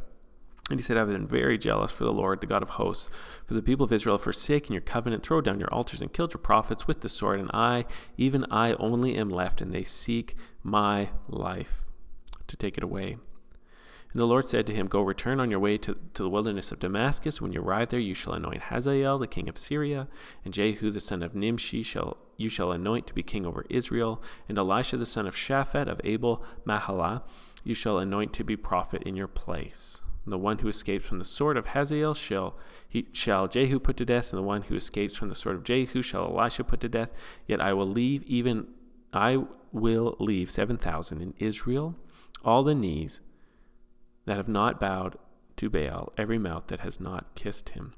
And 0.71 0.79
he 0.79 0.83
said, 0.83 0.97
I've 0.97 1.09
been 1.09 1.27
very 1.27 1.59
jealous 1.59 1.91
for 1.91 2.05
the 2.05 2.13
Lord, 2.13 2.41
the 2.41 2.47
God 2.47 2.63
of 2.63 2.71
hosts. 2.71 3.11
For 3.45 3.55
the 3.55 3.63
people 3.63 3.85
of 3.85 3.93
Israel 3.93 4.17
have 4.17 4.23
forsaken 4.23 4.73
your 4.73 4.81
covenant, 4.81 5.25
throw 5.25 5.41
down 5.41 5.59
your 5.59 5.73
altars, 5.75 6.01
and 6.01 6.13
killed 6.13 6.33
your 6.33 6.41
prophets 6.41 6.87
with 6.87 7.01
the 7.01 7.09
sword. 7.09 7.41
And 7.41 7.51
I, 7.53 7.85
even 8.17 8.47
I 8.49 8.75
only 8.75 9.17
am 9.17 9.29
left, 9.29 9.61
and 9.61 9.73
they 9.73 9.83
seek 9.83 10.37
my 10.63 11.11
life 11.29 11.85
to 12.47 12.57
take 12.57 12.79
it 12.79 12.85
away. 12.85 13.17
And 14.13 14.21
the 14.21 14.27
Lord 14.27 14.47
said 14.47 14.67
to 14.67 14.75
him, 14.75 14.87
Go 14.87 15.01
return 15.01 15.41
on 15.41 15.51
your 15.51 15.59
way 15.59 15.79
to, 15.79 15.97
to 16.15 16.23
the 16.23 16.29
wilderness 16.29 16.71
of 16.71 16.79
Damascus. 16.79 17.41
When 17.41 17.53
you 17.53 17.61
arrive 17.61 17.89
there, 17.89 17.99
you 17.99 18.15
shall 18.15 18.35
anoint 18.35 18.65
Hazael, 18.65 19.19
the 19.19 19.27
king 19.27 19.49
of 19.49 19.59
Syria, 19.59 20.07
and 20.45 20.55
Jehu, 20.55 20.91
the 20.91 21.01
son 21.01 21.25
of 21.25 21.35
Nimshi, 21.35 21.83
shall 21.83 22.19
you 22.37 22.49
shall 22.49 22.71
anoint 22.71 23.09
to 23.09 23.15
be 23.15 23.23
king 23.23 23.45
over 23.45 23.67
Israel, 23.69 24.23
and 24.49 24.57
Elisha, 24.57 24.97
the 24.97 25.07
son 25.07 25.27
of 25.27 25.35
Shaphat 25.35 25.89
of 25.89 26.01
Abel 26.05 26.45
Mahalah, 26.65 27.23
you 27.65 27.75
shall 27.75 27.99
anoint 27.99 28.33
to 28.35 28.45
be 28.45 28.57
prophet 28.57 29.03
in 29.03 29.17
your 29.17 29.29
place 29.29 30.03
the 30.31 30.39
one 30.39 30.59
who 30.59 30.69
escapes 30.69 31.09
from 31.09 31.19
the 31.19 31.25
sword 31.25 31.57
of 31.57 31.69
Hazael 31.69 32.15
shall 32.15 32.57
he 32.89 33.09
shall 33.13 33.49
Jehu 33.49 33.81
put 33.81 33.97
to 33.97 34.05
death, 34.05 34.33
and 34.33 34.39
the 34.39 34.47
one 34.47 34.63
who 34.63 34.77
escapes 34.77 35.17
from 35.17 35.29
the 35.29 35.35
sword 35.35 35.57
of 35.57 35.65
Jehu 35.65 36.03
shall 36.03 36.39
Elisha 36.39 36.65
put 36.65 36.81
to 36.81 36.89
death. 36.89 37.13
Yet 37.47 37.61
I 37.61 37.73
will 37.73 37.87
leave 37.87 38.23
even 38.25 38.69
I 39.13 39.45
will 39.73 40.17
leave 40.21 40.51
seven 40.51 40.77
thousand 40.77 41.23
in 41.23 41.35
Israel, 41.39 41.97
all 42.45 42.63
the 42.63 42.75
knees 42.75 43.21
that 44.27 44.37
have 44.37 44.49
not 44.49 44.79
bowed 44.79 45.17
to 45.57 45.69
Baal, 45.69 46.13
every 46.17 46.39
mouth 46.39 46.69
that 46.69 46.81
has 46.81 47.01
not 47.01 47.35
kissed 47.35 47.71
him. 47.71 47.95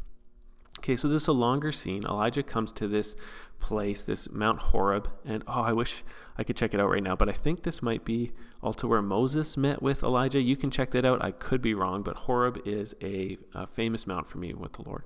Okay, 0.85 0.97
so 0.97 1.09
this 1.09 1.23
is 1.23 1.29
a 1.29 1.33
longer 1.33 1.73
scene. 1.73 2.05
Elijah 2.05 2.43
comes 2.43 2.71
to 2.75 2.87
this 2.87 3.17
place, 3.59 4.03
this 4.03 4.31
Mount 4.31 4.61
Horeb, 4.61 5.09
and 5.25 5.43
oh, 5.47 5.63
I 5.63 5.73
wish 5.73 6.05
I 6.37 6.45
could 6.45 6.59
check 6.59 6.75
it 6.75 6.81
out 6.81 6.91
right 6.91 7.03
now, 7.03 7.17
but 7.17 7.27
I 7.27 7.33
think 7.33 7.63
this 7.63 7.83
might 7.83 8.05
be 8.05 8.33
also 8.63 8.87
where 8.87 9.01
Moses 9.01 9.57
met 9.57 9.81
with 9.81 10.03
Elijah. 10.03 10.43
You 10.43 10.59
can 10.59 10.71
check 10.71 10.91
that 10.91 11.07
out. 11.07 11.25
I 11.25 11.31
could 11.31 11.63
be 11.63 11.73
wrong, 11.73 12.03
but 12.03 12.17
Horeb 12.17 12.61
is 12.67 12.95
a, 13.01 13.39
a 13.55 13.67
famous 13.67 14.07
mount 14.07 14.27
for 14.27 14.37
me 14.37 14.53
with 14.53 14.75
the 14.75 14.83
Lord. 14.83 15.05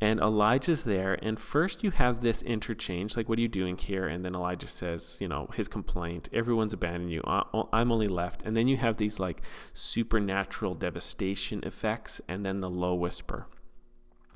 And 0.00 0.20
Elijah's 0.20 0.84
there, 0.84 1.18
and 1.20 1.40
first 1.40 1.82
you 1.82 1.90
have 1.90 2.20
this 2.20 2.40
interchange, 2.42 3.16
like, 3.16 3.28
what 3.28 3.40
are 3.40 3.42
you 3.42 3.48
doing 3.48 3.76
here? 3.76 4.06
And 4.06 4.24
then 4.24 4.36
Elijah 4.36 4.68
says, 4.68 5.18
you 5.20 5.26
know, 5.26 5.48
his 5.54 5.66
complaint, 5.66 6.28
everyone's 6.32 6.72
abandoning 6.72 7.08
you, 7.08 7.22
oh, 7.26 7.68
I'm 7.72 7.90
only 7.90 8.06
left. 8.06 8.40
And 8.44 8.56
then 8.56 8.68
you 8.68 8.76
have 8.76 8.98
these 8.98 9.18
like 9.18 9.42
supernatural 9.72 10.76
devastation 10.76 11.64
effects, 11.64 12.20
and 12.28 12.46
then 12.46 12.60
the 12.60 12.70
low 12.70 12.94
whisper. 12.94 13.48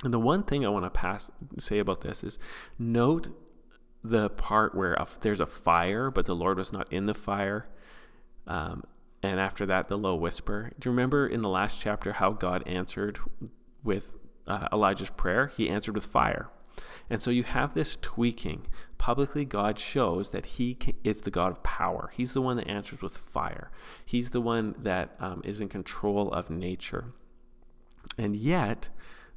And 0.05 0.15
the 0.15 0.19
one 0.19 0.43
thing 0.43 0.65
I 0.65 0.71
want 0.71 0.87
to 0.87 0.91
pass 0.91 1.31
say 1.59 1.79
about 1.79 2.01
this 2.01 2.25
is 2.25 2.39
note 2.79 3.29
the 4.03 4.31
part 4.31 4.75
where 4.75 4.97
there's 5.21 5.41
a 5.41 5.47
fire, 5.47 6.11
but 6.11 6.25
the 6.25 6.35
Lord 6.35 6.57
was 6.57 6.73
not 6.73 6.91
in 6.93 7.07
the 7.07 7.15
fire. 7.15 7.69
Um, 8.47 8.85
and 9.23 9.39
after 9.39 9.67
that, 9.67 9.89
the 9.89 9.99
low 9.99 10.15
whisper. 10.15 10.73
Do 10.79 10.89
you 10.89 10.93
remember 10.93 11.27
in 11.27 11.43
the 11.43 11.49
last 11.49 11.81
chapter 11.81 12.15
how 12.15 12.31
God 12.31 12.63
answered 12.67 13.19
with 13.85 14.17
uh, 14.47 14.69
Elijah's 14.73 15.11
prayer? 15.11 15.49
He 15.49 15.69
answered 15.69 15.95
with 15.95 16.07
fire. 16.07 16.49
And 17.11 17.21
so 17.21 17.31
you 17.31 17.43
have 17.43 17.75
this 17.75 17.99
tweaking. 18.01 18.67
Publicly, 18.97 19.45
God 19.45 19.79
shows 19.79 20.31
that 20.31 20.47
He 20.47 20.79
is 21.05 21.21
the 21.21 21.31
God 21.31 21.53
of 21.53 21.63
power. 21.63 22.11
He's 22.15 22.33
the 22.33 22.41
one 22.41 22.57
that 22.57 22.69
answers 22.69 23.03
with 23.03 23.17
fire. 23.17 23.71
He's 24.05 24.31
the 24.31 24.41
one 24.41 24.75
that 24.79 25.15
um, 25.21 25.43
is 25.45 25.61
in 25.61 25.69
control 25.69 26.31
of 26.33 26.49
nature. 26.49 27.13
And 28.17 28.35
yet, 28.35 28.89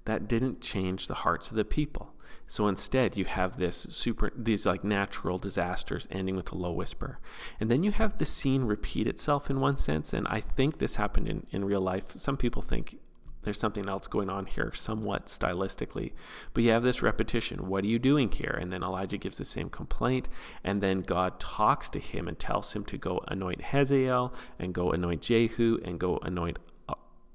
that 0.06 0.28
didn't 0.28 0.62
change 0.62 1.08
the 1.08 1.14
hearts 1.16 1.50
of 1.50 1.56
the 1.56 1.66
people. 1.66 2.14
So 2.48 2.68
instead, 2.68 3.16
you 3.16 3.26
have 3.26 3.58
this 3.58 3.88
super, 3.90 4.32
these 4.36 4.66
like 4.66 4.84
natural 4.84 5.38
disasters 5.38 6.08
ending 6.12 6.36
with 6.36 6.52
a 6.52 6.58
low 6.58 6.72
whisper. 6.72 7.20
And 7.60 7.72
then 7.72 7.84
you 7.84 7.92
have 7.92 8.18
the 8.18 8.26
scene 8.26 8.66
repeat 8.66 9.08
itself 9.08 9.50
in 9.50 9.60
one 9.60 9.78
sense. 9.78 10.14
And 10.14 10.28
I 10.28 10.40
think 10.42 10.78
this 10.78 10.96
happened 10.96 11.28
in, 11.28 11.48
in 11.52 11.66
real 11.66 11.82
life. 11.82 12.12
Some 12.12 12.38
people 12.38 12.62
think 12.62 12.98
there's 13.44 13.60
something 13.60 13.88
else 13.88 14.08
going 14.08 14.30
on 14.30 14.46
here, 14.46 14.72
somewhat 14.74 15.28
stylistically. 15.28 16.14
But 16.54 16.64
you 16.64 16.72
have 16.72 16.84
this 16.84 17.02
repetition. 17.02 17.68
What 17.68 17.84
are 17.84 17.88
you 17.88 18.00
doing 18.00 18.32
here? 18.32 18.58
And 18.60 18.72
then 18.72 18.84
Elijah 18.84 19.18
gives 19.18 19.38
the 19.38 19.46
same 19.46 19.70
complaint. 19.70 20.28
And 20.64 20.82
then 20.82 21.02
God 21.02 21.40
talks 21.40 21.90
to 21.92 22.00
him 22.00 22.28
and 22.28 22.38
tells 22.38 22.74
him 22.74 22.84
to 22.86 22.98
go 22.98 23.24
anoint 23.28 23.62
Hazael 23.62 24.34
and 24.60 24.74
go 24.74 24.92
anoint 24.92 25.22
Jehu 25.22 25.80
and 25.84 26.00
go 26.00 26.20
anoint 26.24 26.60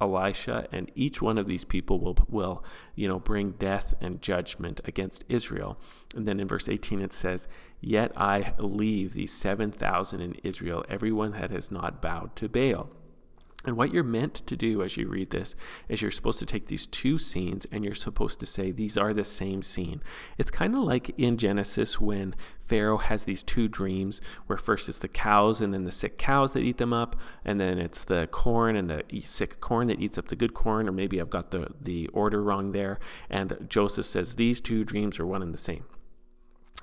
Elisha, 0.01 0.69
and 0.73 0.91
each 0.95 1.21
one 1.21 1.39
of 1.39 1.47
these 1.47 1.65
people 1.65 1.99
will, 1.99 2.17
will, 2.29 2.65
you 2.95 3.09
know, 3.09 3.19
bring 3.19 3.53
death 3.53 3.95
and 4.01 4.23
judgment 4.23 4.81
against 4.85 5.25
Israel. 5.29 5.79
And 6.15 6.27
then 6.27 6.41
in 6.41 6.49
verse 6.49 6.69
18 6.69 7.01
it 7.01 7.13
says, 7.13 7.49
Yet 7.81 8.13
I 8.17 8.55
leave 8.59 9.13
these 9.13 9.33
7,000 9.33 10.21
in 10.21 10.35
Israel, 10.43 10.85
everyone 10.89 11.33
that 11.33 11.51
has 11.51 11.71
not 11.71 12.01
bowed 12.01 12.37
to 12.37 12.49
Baal. 12.49 12.91
And 13.65 13.77
what 13.77 13.93
you're 13.93 14.05
meant 14.05 14.35
to 14.35 14.57
do 14.57 14.83
as 14.83 14.97
you 14.97 15.09
read 15.09 15.31
this 15.31 15.57
is 15.89 16.01
you're 16.01 16.13
supposed 16.13 16.39
to 16.39 16.47
take 16.47 16.67
these 16.67 16.87
two 16.87 17.19
scenes 17.19 17.67
and 17.73 17.85
you're 17.85 17.93
supposed 17.95 18.39
to 18.39 18.47
say 18.47 18.71
these 18.71 18.97
are 18.97 19.13
the 19.13 19.25
same 19.25 19.63
scene. 19.63 20.01
It's 20.39 20.53
kind 20.53 20.75
of 20.75 20.83
like 20.83 21.11
in 21.19 21.37
Genesis 21.37 22.01
when 22.01 22.37
Pharaoh 22.61 22.99
has 22.99 23.25
these 23.25 23.43
two 23.43 23.67
dreams 23.67 24.21
where 24.47 24.59
first 24.59 24.89
it's 24.89 25.01
the 25.01 25.09
cows 25.09 25.61
and 25.61 25.75
then 25.75 25.83
the 25.83 25.91
sick 25.91 26.19
cows 26.19 26.53
that 26.53 26.63
eat 26.63 26.79
them 26.79 26.93
up, 26.93 27.17
and 27.45 27.61
then 27.61 27.79
it's 27.79 28.05
the 28.05 28.29
corn 28.29 28.77
and 28.77 28.89
the 28.89 29.03
sick 29.23 29.61
corn 29.61 29.89
that 29.89 30.01
eats 30.01 30.19
up 30.19 30.29
the 30.29 30.37
good 30.37 30.55
corn, 30.55 30.89
or 30.89 30.93
maybe 30.93 31.21
I've 31.21 31.31
got 31.31 31.51
the, 31.51 31.69
the 31.81 32.07
order 32.09 32.41
wrong 32.43 32.71
there. 32.71 33.01
And 33.29 33.67
Joseph 33.69 34.07
says 34.07 34.37
these 34.37 34.61
two 34.61 34.85
dreams 34.85 35.19
are 35.19 35.27
one 35.27 35.43
and 35.43 35.53
the 35.53 35.59
same. 35.59 35.85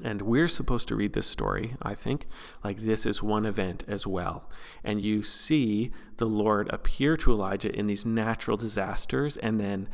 And 0.03 0.23
we're 0.23 0.49
supposed 0.49 0.87
to 0.89 0.95
read 0.95 1.13
this 1.13 1.27
story, 1.27 1.75
I 1.81 1.95
think, 1.95 2.25
like 2.63 2.79
this 2.79 3.05
is 3.05 3.23
one 3.23 3.45
event 3.45 3.85
as 3.87 4.05
well. 4.05 4.49
And 4.83 5.01
you 5.01 5.23
see 5.23 5.91
the 6.17 6.25
Lord 6.25 6.69
appear 6.73 7.15
to 7.17 7.31
Elijah 7.31 7.73
in 7.73 7.87
these 7.87 8.05
natural 8.05 8.57
disasters, 8.57 9.37
and 9.37 9.59
then 9.59 9.87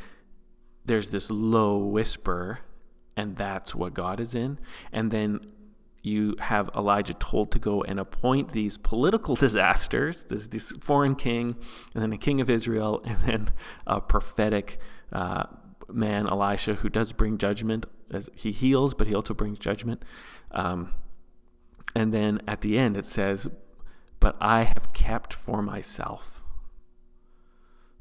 there's 0.83 1.09
this 1.09 1.29
low 1.29 1.77
whisper, 1.77 2.59
and 3.15 3.35
that's 3.37 3.75
what 3.75 3.93
God 3.93 4.19
is 4.19 4.33
in. 4.33 4.59
And 4.91 5.11
then 5.11 5.39
you 6.01 6.35
have 6.39 6.69
Elijah 6.75 7.13
told 7.13 7.51
to 7.51 7.59
go 7.59 7.83
and 7.83 7.99
appoint 7.99 8.53
these 8.53 8.77
political 8.77 9.35
disasters, 9.45 10.23
this, 10.25 10.47
this 10.47 10.73
foreign 10.81 11.15
king, 11.15 11.55
and 11.93 12.01
then 12.01 12.11
a 12.11 12.17
king 12.17 12.41
of 12.41 12.49
Israel, 12.49 13.01
and 13.05 13.17
then 13.19 13.49
a 13.85 14.01
prophetic 14.01 14.79
uh, 15.11 15.43
man, 15.89 16.27
Elisha, 16.27 16.75
who 16.75 16.89
does 16.89 17.11
bring 17.13 17.37
judgment 17.37 17.85
as 18.11 18.29
he 18.35 18.51
heals, 18.51 18.93
but 18.93 19.07
he 19.07 19.15
also 19.15 19.33
brings 19.33 19.59
judgment. 19.59 20.03
Um, 20.51 20.93
and 21.95 22.13
then 22.13 22.41
at 22.47 22.61
the 22.61 22.77
end 22.77 22.97
it 22.97 23.05
says, 23.05 23.49
But 24.19 24.35
I 24.39 24.63
have 24.63 24.93
kept 24.93 25.33
for 25.33 25.61
myself, 25.61 26.45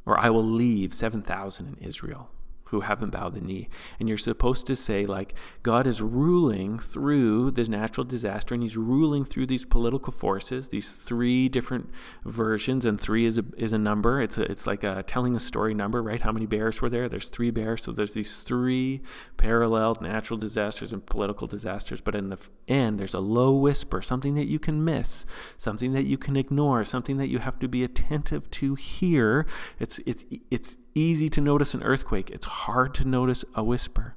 or 0.04 0.18
I 0.18 0.30
will 0.30 0.44
leave 0.44 0.92
7,000 0.92 1.66
in 1.66 1.86
Israel 1.86 2.30
who 2.70 2.80
haven't 2.80 3.10
bowed 3.10 3.34
the 3.34 3.40
knee. 3.40 3.68
And 3.98 4.08
you're 4.08 4.18
supposed 4.18 4.66
to 4.68 4.76
say, 4.76 5.04
like, 5.06 5.34
God 5.62 5.86
is 5.86 6.00
ruling 6.00 6.78
through 6.78 7.50
this 7.52 7.68
natural 7.68 8.04
disaster 8.04 8.54
and 8.54 8.62
he's 8.62 8.76
ruling 8.76 9.24
through 9.24 9.46
these 9.46 9.64
political 9.64 10.12
forces, 10.12 10.68
these 10.68 10.92
three 10.92 11.48
different 11.48 11.90
versions, 12.24 12.86
and 12.86 13.00
three 13.00 13.26
is 13.26 13.38
a, 13.38 13.44
is 13.56 13.72
a 13.72 13.78
number. 13.78 14.20
It's, 14.20 14.38
a, 14.38 14.42
it's 14.42 14.66
like 14.66 14.84
a 14.84 15.02
telling 15.02 15.34
a 15.34 15.40
story 15.40 15.74
number, 15.74 16.02
right? 16.02 16.22
How 16.22 16.32
many 16.32 16.46
bears 16.46 16.80
were 16.80 16.88
there? 16.88 17.08
There's 17.08 17.28
three 17.28 17.50
bears. 17.50 17.82
So 17.82 17.92
there's 17.92 18.12
these 18.12 18.40
three 18.42 19.02
paralleled 19.36 20.00
natural 20.00 20.38
disasters 20.38 20.92
and 20.92 21.04
political 21.04 21.46
disasters. 21.46 22.00
But 22.00 22.14
in 22.14 22.30
the 22.30 22.38
end, 22.68 23.00
there's 23.00 23.14
a 23.14 23.20
low 23.20 23.52
whisper, 23.52 24.00
something 24.00 24.34
that 24.34 24.46
you 24.46 24.58
can 24.58 24.84
miss, 24.84 25.26
something 25.56 25.92
that 25.92 26.04
you 26.04 26.16
can 26.16 26.36
ignore, 26.36 26.84
something 26.84 27.16
that 27.16 27.28
you 27.28 27.40
have 27.40 27.58
to 27.58 27.68
be 27.68 27.82
attentive 27.82 28.50
to 28.52 28.76
hear. 28.76 29.46
It's, 29.78 29.98
it's, 30.06 30.24
it's, 30.50 30.76
easy 30.94 31.28
to 31.30 31.40
notice 31.40 31.74
an 31.74 31.82
earthquake, 31.82 32.30
it's 32.30 32.46
hard 32.46 32.94
to 32.94 33.04
notice 33.04 33.44
a 33.54 33.64
whisper. 33.64 34.16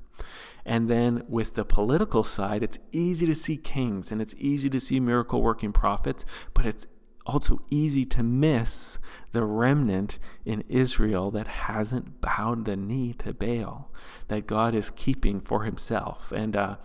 And 0.65 0.89
then 0.89 1.23
with 1.27 1.55
the 1.55 1.65
political 1.65 2.23
side, 2.23 2.63
it's 2.63 2.79
easy 2.91 3.25
to 3.25 3.35
see 3.35 3.57
kings 3.57 4.11
and 4.11 4.21
it's 4.21 4.35
easy 4.37 4.69
to 4.69 4.79
see 4.79 4.99
miracle 4.99 5.41
working 5.41 5.73
prophets, 5.73 6.25
but 6.53 6.65
it's 6.65 6.87
also 7.25 7.61
easy 7.69 8.05
to 8.05 8.23
miss 8.23 8.99
the 9.31 9.43
remnant 9.43 10.19
in 10.45 10.63
Israel 10.67 11.31
that 11.31 11.47
hasn't 11.47 12.21
bowed 12.21 12.65
the 12.65 12.75
knee 12.75 13.13
to 13.13 13.33
Baal, 13.33 13.91
that 14.27 14.47
God 14.47 14.75
is 14.75 14.89
keeping 14.89 15.39
for 15.41 15.63
himself. 15.63 16.31
And 16.31 16.55
uh, 16.55 16.77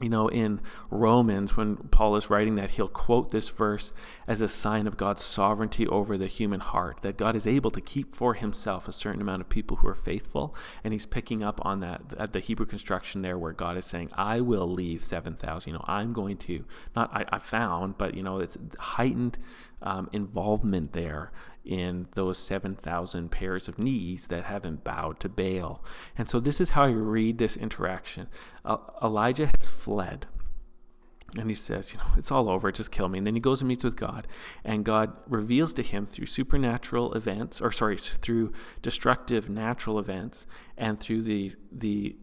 you 0.00 0.08
know, 0.08 0.28
in 0.28 0.60
Romans, 0.90 1.56
when 1.56 1.76
Paul 1.76 2.14
is 2.14 2.30
writing 2.30 2.54
that, 2.54 2.70
he'll 2.70 2.86
quote 2.86 3.30
this 3.30 3.50
verse 3.50 3.92
as 4.28 4.40
a 4.40 4.46
sign 4.46 4.86
of 4.86 4.96
God's 4.96 5.24
sovereignty 5.24 5.88
over 5.88 6.16
the 6.16 6.28
human 6.28 6.60
heart, 6.60 7.02
that 7.02 7.16
God 7.16 7.34
is 7.34 7.48
able 7.48 7.72
to 7.72 7.80
keep 7.80 8.14
for 8.14 8.34
himself 8.34 8.86
a 8.86 8.92
certain 8.92 9.20
amount 9.20 9.40
of 9.40 9.48
people 9.48 9.78
who 9.78 9.88
are 9.88 9.96
faithful. 9.96 10.54
And 10.84 10.92
he's 10.92 11.06
picking 11.06 11.42
up 11.42 11.60
on 11.64 11.80
that 11.80 12.14
at 12.16 12.32
the 12.32 12.38
Hebrew 12.38 12.66
construction 12.66 13.22
there, 13.22 13.36
where 13.36 13.52
God 13.52 13.76
is 13.76 13.86
saying, 13.86 14.10
I 14.14 14.40
will 14.40 14.68
leave 14.68 15.04
7,000. 15.04 15.72
You 15.72 15.78
know, 15.78 15.84
I'm 15.88 16.12
going 16.12 16.36
to, 16.38 16.64
not 16.94 17.10
I, 17.12 17.24
I 17.32 17.38
found, 17.38 17.98
but, 17.98 18.14
you 18.14 18.22
know, 18.22 18.38
it's 18.38 18.56
heightened 18.78 19.38
um, 19.82 20.08
involvement 20.12 20.92
there 20.92 21.32
in 21.68 22.08
those 22.14 22.38
7,000 22.38 23.30
pairs 23.30 23.68
of 23.68 23.78
knees 23.78 24.28
that 24.28 24.44
haven't 24.44 24.82
bowed 24.82 25.20
to 25.20 25.28
Baal. 25.28 25.84
And 26.16 26.26
so 26.26 26.40
this 26.40 26.60
is 26.62 26.70
how 26.70 26.84
I 26.84 26.90
read 26.90 27.36
this 27.36 27.58
interaction. 27.58 28.28
Uh, 28.64 28.78
Elijah 29.02 29.46
has 29.46 29.68
fled. 29.68 30.26
And 31.36 31.50
he 31.50 31.54
says, 31.54 31.92
you 31.92 31.98
know, 31.98 32.06
it's 32.16 32.32
all 32.32 32.48
over, 32.48 32.72
just 32.72 32.90
kill 32.90 33.10
me. 33.10 33.18
And 33.18 33.26
then 33.26 33.34
he 33.34 33.40
goes 33.40 33.60
and 33.60 33.68
meets 33.68 33.84
with 33.84 33.96
God, 33.96 34.26
and 34.64 34.82
God 34.82 35.12
reveals 35.26 35.74
to 35.74 35.82
him 35.82 36.06
through 36.06 36.24
supernatural 36.24 37.12
events, 37.12 37.60
or 37.60 37.70
sorry, 37.70 37.98
through 37.98 38.50
destructive 38.80 39.50
natural 39.50 39.98
events, 39.98 40.46
and 40.78 40.98
through 40.98 41.24
the 41.24 41.52
the 41.70 42.16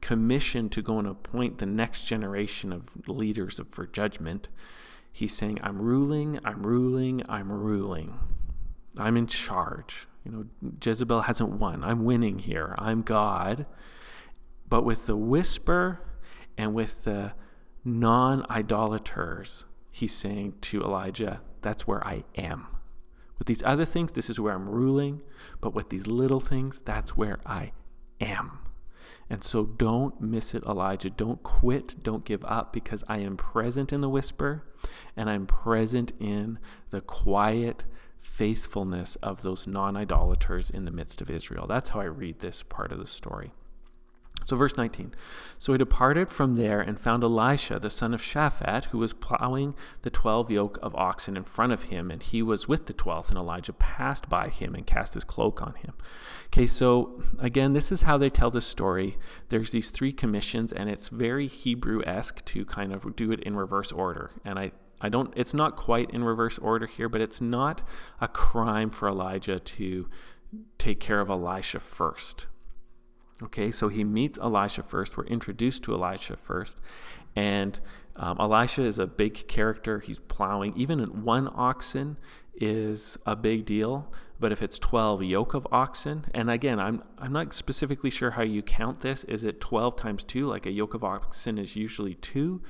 commission 0.00 0.68
to 0.70 0.82
go 0.82 0.98
and 0.98 1.06
appoint 1.06 1.58
the 1.58 1.66
next 1.66 2.06
generation 2.06 2.72
of 2.72 2.88
leaders 3.06 3.60
for 3.70 3.86
judgment. 3.86 4.48
He's 5.12 5.32
saying, 5.32 5.60
I'm 5.62 5.80
ruling, 5.80 6.40
I'm 6.44 6.64
ruling, 6.64 7.22
I'm 7.28 7.52
ruling. 7.52 8.18
I'm 8.96 9.16
in 9.16 9.26
charge. 9.26 10.06
You 10.24 10.32
know, 10.32 10.46
Jezebel 10.84 11.22
hasn't 11.22 11.50
won. 11.50 11.84
I'm 11.84 12.04
winning 12.04 12.40
here. 12.40 12.74
I'm 12.78 13.02
God. 13.02 13.66
But 14.68 14.84
with 14.84 15.06
the 15.06 15.16
whisper 15.16 16.00
and 16.58 16.74
with 16.74 17.04
the 17.04 17.32
non 17.84 18.44
idolaters, 18.50 19.64
he's 19.90 20.12
saying 20.12 20.54
to 20.62 20.82
Elijah, 20.82 21.40
that's 21.62 21.86
where 21.86 22.04
I 22.06 22.24
am. 22.36 22.66
With 23.38 23.46
these 23.46 23.62
other 23.62 23.84
things, 23.84 24.12
this 24.12 24.30
is 24.30 24.40
where 24.40 24.54
I'm 24.54 24.68
ruling. 24.68 25.22
But 25.60 25.74
with 25.74 25.90
these 25.90 26.06
little 26.06 26.40
things, 26.40 26.80
that's 26.80 27.16
where 27.16 27.38
I 27.44 27.72
am. 28.20 28.60
And 29.28 29.42
so 29.42 29.64
don't 29.64 30.20
miss 30.20 30.54
it, 30.54 30.62
Elijah. 30.64 31.10
Don't 31.10 31.42
quit. 31.42 32.02
Don't 32.02 32.24
give 32.24 32.44
up 32.44 32.72
because 32.72 33.04
I 33.08 33.18
am 33.18 33.36
present 33.36 33.92
in 33.92 34.00
the 34.00 34.08
whisper 34.08 34.64
and 35.16 35.28
I'm 35.28 35.46
present 35.46 36.12
in 36.18 36.58
the 36.90 37.00
quiet 37.00 37.84
faithfulness 38.26 39.16
of 39.16 39.42
those 39.42 39.66
non 39.66 39.96
idolaters 39.96 40.70
in 40.70 40.84
the 40.84 40.90
midst 40.90 41.20
of 41.20 41.30
Israel. 41.30 41.66
That's 41.66 41.90
how 41.90 42.00
I 42.00 42.04
read 42.04 42.40
this 42.40 42.62
part 42.62 42.92
of 42.92 42.98
the 42.98 43.06
story. 43.06 43.52
So, 44.44 44.54
verse 44.56 44.76
19. 44.76 45.12
So 45.58 45.72
he 45.72 45.78
departed 45.78 46.30
from 46.30 46.54
there 46.54 46.80
and 46.80 47.00
found 47.00 47.24
Elisha, 47.24 47.80
the 47.80 47.90
son 47.90 48.14
of 48.14 48.20
Shaphat, 48.20 48.86
who 48.86 48.98
was 48.98 49.12
plowing 49.12 49.74
the 50.02 50.10
twelve 50.10 50.52
yoke 50.52 50.78
of 50.82 50.94
oxen 50.94 51.36
in 51.36 51.42
front 51.42 51.72
of 51.72 51.84
him, 51.84 52.12
and 52.12 52.22
he 52.22 52.42
was 52.42 52.68
with 52.68 52.86
the 52.86 52.92
twelfth, 52.92 53.30
and 53.30 53.38
Elijah 53.38 53.72
passed 53.72 54.28
by 54.28 54.48
him 54.48 54.76
and 54.76 54.86
cast 54.86 55.14
his 55.14 55.24
cloak 55.24 55.60
on 55.62 55.74
him. 55.74 55.94
Okay, 56.46 56.66
so 56.66 57.20
again, 57.40 57.72
this 57.72 57.90
is 57.90 58.02
how 58.02 58.16
they 58.16 58.30
tell 58.30 58.50
the 58.50 58.60
story. 58.60 59.18
There's 59.48 59.72
these 59.72 59.90
three 59.90 60.12
commissions, 60.12 60.72
and 60.72 60.88
it's 60.88 61.08
very 61.08 61.48
Hebrew 61.48 62.02
esque 62.06 62.44
to 62.44 62.64
kind 62.64 62.92
of 62.92 63.16
do 63.16 63.32
it 63.32 63.40
in 63.40 63.56
reverse 63.56 63.90
order. 63.90 64.30
And 64.44 64.60
I, 64.60 64.70
I 65.00 65.08
don't, 65.08 65.32
it's 65.36 65.54
not 65.54 65.76
quite 65.76 66.10
in 66.10 66.24
reverse 66.24 66.58
order 66.58 66.86
here, 66.86 67.08
but 67.08 67.20
it's 67.20 67.40
not 67.40 67.82
a 68.20 68.28
crime 68.28 68.90
for 68.90 69.08
Elijah 69.08 69.58
to 69.58 70.08
take 70.78 71.00
care 71.00 71.20
of 71.20 71.28
Elisha 71.28 71.80
first 71.80 72.46
Okay, 73.42 73.70
so 73.70 73.88
he 73.88 74.02
meets 74.02 74.38
Elisha 74.38 74.82
first. 74.82 75.16
We're 75.16 75.26
introduced 75.26 75.82
to 75.84 75.94
Elisha 75.94 76.36
first. 76.36 76.80
And 77.34 77.78
um, 78.16 78.38
Elisha 78.40 78.82
is 78.82 78.98
a 78.98 79.06
big 79.06 79.46
character. 79.46 79.98
He's 80.00 80.18
plowing. 80.18 80.72
Even 80.74 81.22
one 81.22 81.50
oxen 81.54 82.16
is 82.54 83.18
a 83.26 83.36
big 83.36 83.66
deal. 83.66 84.10
But 84.40 84.52
if 84.52 84.62
it's 84.62 84.78
12 84.78 85.22
yoke 85.22 85.52
of 85.52 85.66
oxen, 85.70 86.26
and 86.32 86.50
again, 86.50 86.80
I'm, 86.80 87.02
I'm 87.18 87.32
not 87.32 87.52
specifically 87.52 88.08
sure 88.08 88.32
how 88.32 88.42
you 88.42 88.62
count 88.62 89.00
this. 89.00 89.24
Is 89.24 89.44
it 89.44 89.60
12 89.60 89.96
times 89.96 90.24
2? 90.24 90.46
Like 90.46 90.64
a 90.64 90.70
yoke 90.70 90.94
of 90.94 91.04
oxen 91.04 91.58
is 91.58 91.76
usually 91.76 92.14
2. 92.14 92.62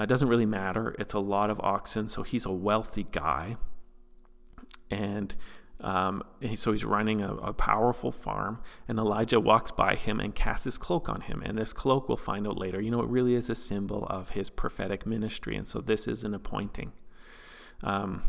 Uh, 0.00 0.04
it 0.04 0.06
doesn't 0.06 0.28
really 0.28 0.46
matter. 0.46 0.96
It's 0.98 1.12
a 1.12 1.18
lot 1.18 1.50
of 1.50 1.60
oxen. 1.60 2.08
So 2.08 2.22
he's 2.22 2.46
a 2.46 2.50
wealthy 2.52 3.06
guy. 3.10 3.56
And 4.90 5.34
Um, 5.82 6.22
so 6.56 6.72
he's 6.72 6.84
running 6.84 7.22
a, 7.22 7.34
a, 7.36 7.54
powerful 7.54 8.12
farm, 8.12 8.60
and 8.86 8.98
Elijah 8.98 9.40
walks 9.40 9.70
by 9.70 9.94
him 9.94 10.20
and 10.20 10.34
casts 10.34 10.64
his 10.64 10.76
cloak 10.76 11.08
on 11.08 11.22
him. 11.22 11.42
And 11.42 11.56
this 11.56 11.72
cloak, 11.72 12.06
we'll 12.06 12.18
find 12.18 12.46
out 12.46 12.58
later, 12.58 12.82
you 12.82 12.90
know, 12.90 13.00
it 13.00 13.08
really 13.08 13.34
is 13.34 13.48
a 13.48 13.54
symbol 13.54 14.06
of 14.10 14.30
his 14.30 14.50
prophetic 14.50 15.06
ministry. 15.06 15.56
And 15.56 15.66
so 15.66 15.80
this 15.80 16.06
is 16.06 16.22
an 16.22 16.34
appointing. 16.34 16.92
Um, 17.82 18.24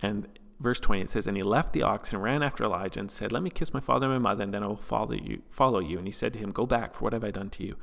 and 0.00 0.38
verse 0.60 0.78
20 0.80 1.02
it 1.02 1.08
says 1.10 1.26
and 1.26 1.36
he 1.36 1.42
left 1.42 1.72
the 1.72 1.82
ox 1.82 2.12
and 2.14 2.22
ran 2.22 2.42
after 2.42 2.64
elijah 2.64 2.98
and 2.98 3.10
said 3.10 3.30
let 3.30 3.42
me 3.42 3.50
kiss 3.50 3.74
my 3.74 3.80
father 3.80 4.10
and 4.10 4.22
my 4.22 4.30
mother 4.30 4.42
and 4.42 4.54
then 4.54 4.62
i 4.62 4.66
will 4.66 4.74
follow 4.74 5.12
you 5.12 5.42
follow 5.50 5.80
you 5.80 5.98
and 5.98 6.06
he 6.06 6.12
said 6.12 6.32
to 6.32 6.38
him 6.38 6.48
go 6.48 6.64
back 6.64 6.94
for 6.94 7.04
what 7.04 7.12
have 7.12 7.22
i 7.22 7.30
done 7.30 7.50
to 7.50 7.62
you 7.62 7.76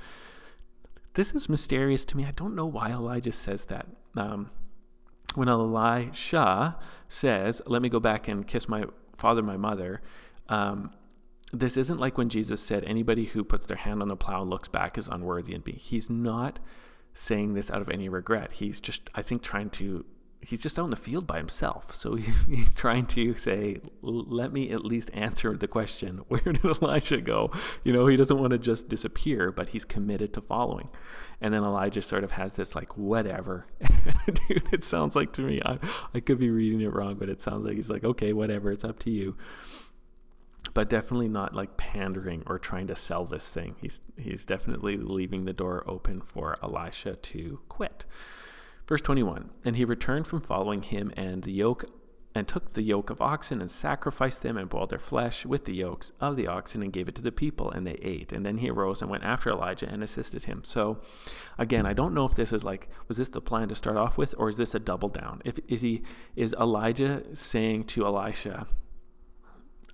this 1.13 1.33
is 1.33 1.47
mysterious 1.49 2.05
to 2.05 2.17
me. 2.17 2.25
I 2.25 2.31
don't 2.31 2.55
know 2.55 2.65
why 2.65 2.91
elijah 2.91 3.31
says 3.31 3.65
that. 3.65 3.87
Um, 4.15 4.51
when 5.35 5.49
elisha 5.49 6.77
says 7.07 7.61
let 7.65 7.81
me 7.81 7.89
go 7.89 7.99
back 7.99 8.27
and 8.27 8.45
kiss 8.45 8.69
my 8.69 8.83
father 9.17 9.41
my 9.41 9.57
mother 9.57 10.01
um, 10.49 10.91
this 11.51 11.75
isn't 11.75 11.99
like 11.99 12.17
when 12.19 12.29
jesus 12.29 12.61
said 12.61 12.83
anybody 12.83 13.25
who 13.25 13.43
puts 13.43 13.65
their 13.65 13.77
hand 13.77 14.01
on 14.03 14.09
the 14.09 14.15
plow 14.15 14.41
and 14.41 14.49
looks 14.51 14.67
back 14.67 14.95
is 14.95 15.07
unworthy 15.07 15.55
and 15.55 15.63
be 15.63 15.71
he's 15.71 16.07
not 16.07 16.59
saying 17.13 17.53
this 17.53 17.69
out 17.69 17.81
of 17.81 17.89
any 17.89 18.09
regret. 18.09 18.53
He's 18.53 18.79
just 18.79 19.09
i 19.15 19.21
think 19.21 19.41
trying 19.41 19.69
to 19.71 20.05
he's 20.45 20.61
just 20.61 20.77
in 20.77 20.89
the 20.89 20.95
field 20.95 21.25
by 21.25 21.37
himself. 21.37 21.95
So 21.95 22.15
he's, 22.15 22.45
he's 22.49 22.73
trying 22.73 23.05
to 23.07 23.35
say, 23.35 23.77
let 24.01 24.51
me 24.51 24.71
at 24.71 24.83
least 24.83 25.09
answer 25.13 25.55
the 25.55 25.67
question, 25.67 26.17
where 26.27 26.41
did 26.41 26.63
Elijah 26.63 27.21
go? 27.21 27.51
You 27.83 27.93
know, 27.93 28.07
he 28.07 28.15
doesn't 28.15 28.37
want 28.37 28.51
to 28.51 28.57
just 28.57 28.89
disappear, 28.89 29.51
but 29.51 29.69
he's 29.69 29.85
committed 29.85 30.33
to 30.33 30.41
following. 30.41 30.89
And 31.41 31.53
then 31.53 31.63
Elijah 31.63 32.01
sort 32.01 32.23
of 32.23 32.31
has 32.31 32.53
this 32.53 32.75
like, 32.75 32.97
whatever. 32.97 33.65
Dude, 34.47 34.73
it 34.73 34.83
sounds 34.83 35.15
like 35.15 35.33
to 35.33 35.41
me, 35.41 35.59
I, 35.65 35.79
I 36.13 36.19
could 36.19 36.39
be 36.39 36.49
reading 36.49 36.81
it 36.81 36.93
wrong, 36.93 37.15
but 37.15 37.29
it 37.29 37.41
sounds 37.41 37.65
like 37.65 37.75
he's 37.75 37.89
like, 37.89 38.03
okay, 38.03 38.33
whatever, 38.33 38.71
it's 38.71 38.83
up 38.83 38.99
to 38.99 39.11
you. 39.11 39.37
But 40.73 40.89
definitely 40.89 41.27
not 41.27 41.55
like 41.55 41.77
pandering 41.77 42.43
or 42.47 42.57
trying 42.57 42.87
to 42.87 42.95
sell 42.95 43.25
this 43.25 43.49
thing. 43.51 43.75
He's 43.79 44.01
he's 44.17 44.43
definitely 44.43 44.97
leaving 44.97 45.45
the 45.45 45.53
door 45.53 45.83
open 45.85 46.21
for 46.21 46.57
Elisha 46.63 47.15
to 47.15 47.59
quit. 47.67 48.05
Verse 48.87 49.01
21 49.01 49.49
And 49.63 49.75
he 49.75 49.85
returned 49.85 50.27
from 50.27 50.41
following 50.41 50.81
him, 50.83 51.11
and 51.15 51.43
the 51.43 51.51
yoke 51.51 51.85
and 52.35 52.47
took 52.47 52.71
the 52.71 52.81
yoke 52.81 53.09
of 53.09 53.21
oxen 53.21 53.61
and 53.61 53.69
sacrificed 53.69 54.41
them 54.41 54.57
and 54.57 54.69
boiled 54.69 54.89
their 54.89 54.99
flesh 54.99 55.45
with 55.45 55.65
the 55.65 55.75
yokes 55.75 56.11
of 56.19 56.35
the 56.35 56.47
oxen 56.47 56.81
and 56.81 56.91
gave 56.91 57.07
it 57.07 57.15
to 57.15 57.21
the 57.21 57.31
people 57.31 57.69
and 57.69 57.85
they 57.85 57.99
ate. 58.01 58.31
And 58.31 58.45
then 58.45 58.57
he 58.57 58.69
arose 58.69 59.01
and 59.01 59.11
went 59.11 59.23
after 59.23 59.49
elijah 59.49 59.87
and 59.87 60.03
assisted 60.03 60.45
him. 60.45 60.63
So 60.63 60.99
again 61.57 61.85
i 61.85 61.93
don't 61.93 62.13
know 62.13 62.25
if 62.25 62.35
this 62.35 62.51
is 62.51 62.63
like 62.63 62.89
was 63.07 63.17
this 63.17 63.29
the 63.29 63.41
plan 63.41 63.67
to 63.69 63.75
start 63.75 63.97
off 63.97 64.17
with 64.17 64.33
or 64.37 64.49
is 64.49 64.57
this 64.57 64.73
a 64.73 64.79
double 64.79 65.09
down? 65.09 65.41
If 65.45 65.59
is 65.67 65.81
he 65.81 66.01
is 66.35 66.55
elijah 66.59 67.23
saying 67.35 67.85
to 67.85 68.05
elisha 68.05 68.67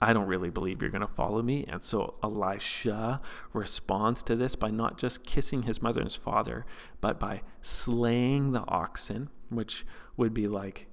I 0.02 0.14
don't 0.14 0.28
really 0.28 0.50
believe 0.50 0.82
you're 0.82 0.92
going 0.92 1.02
to 1.02 1.08
follow 1.08 1.42
me. 1.42 1.66
And 1.68 1.84
so 1.84 2.16
Elisha 2.24 3.20
responds 3.54 4.24
to 4.24 4.36
this 4.36 4.56
by 4.56 4.70
not 4.70 4.98
just 4.98 5.26
kissing 5.26 5.64
his 5.64 5.82
mother 5.82 6.00
and 6.00 6.10
his 6.10 6.16
father, 6.16 6.66
but 7.02 7.20
by 7.20 7.42
slaying 7.62 8.54
the 8.54 8.64
oxen, 8.68 9.30
which 9.50 9.86
would 10.16 10.34
be 10.34 10.48
like 10.48 10.88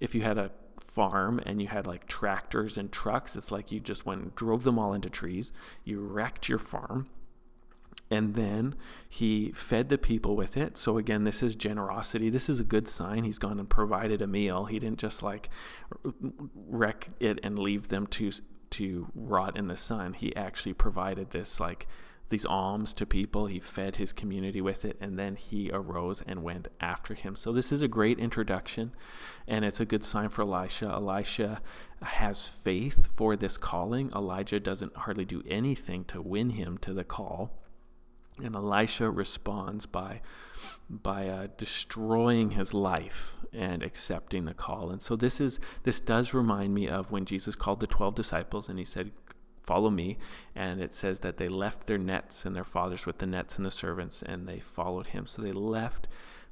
if 0.00 0.14
you 0.14 0.22
had 0.22 0.38
a 0.38 0.50
farm 0.80 1.40
and 1.46 1.60
you 1.60 1.68
had 1.68 1.86
like 1.86 2.06
tractors 2.06 2.76
and 2.76 2.90
trucks, 2.90 3.36
it's 3.36 3.52
like 3.52 3.70
you 3.70 3.80
just 3.80 4.04
went 4.04 4.22
and 4.22 4.34
drove 4.34 4.64
them 4.64 4.78
all 4.78 4.92
into 4.92 5.08
trees. 5.08 5.52
You 5.84 6.00
wrecked 6.00 6.48
your 6.48 6.58
farm 6.58 7.08
and 8.10 8.34
then 8.34 8.74
he 9.08 9.50
fed 9.52 9.88
the 9.88 9.98
people 9.98 10.36
with 10.36 10.56
it. 10.56 10.76
So 10.76 10.98
again, 10.98 11.24
this 11.24 11.42
is 11.42 11.56
generosity. 11.56 12.30
This 12.30 12.48
is 12.48 12.60
a 12.60 12.64
good 12.64 12.86
sign. 12.88 13.24
He's 13.24 13.38
gone 13.38 13.58
and 13.58 13.68
provided 13.68 14.22
a 14.22 14.26
meal. 14.26 14.66
He 14.66 14.78
didn't 14.78 14.98
just 14.98 15.22
like 15.22 15.50
wreck 16.54 17.10
it 17.20 17.40
and 17.42 17.58
leave 17.58 17.88
them 17.88 18.06
to 18.08 18.30
to 18.68 19.08
rot 19.14 19.56
in 19.56 19.68
the 19.68 19.76
sun. 19.76 20.12
He 20.12 20.34
actually 20.34 20.74
provided 20.74 21.30
this 21.30 21.60
like 21.60 21.86
these 22.28 22.44
alms 22.44 22.92
to 22.94 23.06
people. 23.06 23.46
He 23.46 23.60
fed 23.60 23.96
his 23.96 24.12
community 24.12 24.60
with 24.60 24.84
it, 24.84 24.96
and 25.00 25.18
then 25.18 25.36
he 25.36 25.70
arose 25.72 26.22
and 26.26 26.42
went 26.42 26.68
after 26.80 27.14
him. 27.14 27.36
So, 27.36 27.52
this 27.52 27.70
is 27.70 27.82
a 27.82 27.88
great 27.88 28.18
introduction, 28.18 28.92
and 29.46 29.64
it's 29.64 29.80
a 29.80 29.84
good 29.84 30.02
sign 30.02 30.28
for 30.28 30.42
Elisha. 30.42 30.86
Elisha 30.86 31.60
has 32.02 32.48
faith 32.48 33.08
for 33.14 33.36
this 33.36 33.56
calling. 33.56 34.10
Elijah 34.14 34.60
doesn't 34.60 34.96
hardly 34.96 35.24
do 35.24 35.42
anything 35.48 36.04
to 36.06 36.20
win 36.20 36.50
him 36.50 36.78
to 36.78 36.92
the 36.92 37.04
call. 37.04 37.65
And 38.42 38.54
Elisha 38.54 39.10
responds 39.10 39.86
by 39.86 40.20
by 40.88 41.28
uh, 41.28 41.48
destroying 41.56 42.50
his 42.50 42.72
life 42.72 43.34
and 43.52 43.82
accepting 43.82 44.44
the 44.44 44.54
call. 44.54 44.90
And 44.90 45.00
so 45.00 45.16
this 45.16 45.40
is 45.40 45.58
this 45.82 46.00
does 46.00 46.34
remind 46.34 46.74
me 46.74 46.88
of 46.88 47.10
when 47.10 47.24
Jesus 47.24 47.56
called 47.56 47.80
the 47.80 47.86
12 47.86 48.14
disciples 48.14 48.68
and 48.68 48.78
he 48.78 48.84
said 48.84 49.12
follow 49.62 49.90
me 49.90 50.16
and 50.54 50.80
it 50.80 50.94
says 50.94 51.20
that 51.20 51.38
they 51.38 51.48
left 51.48 51.86
their 51.86 51.98
nets 51.98 52.44
and 52.44 52.54
their 52.54 52.64
fathers 52.64 53.04
with 53.04 53.18
the 53.18 53.26
nets 53.26 53.56
and 53.56 53.66
the 53.66 53.70
servants 53.70 54.22
and 54.22 54.46
they 54.46 54.60
followed 54.60 55.08
him. 55.08 55.26
So 55.26 55.42
they 55.42 55.52
left 55.52 56.06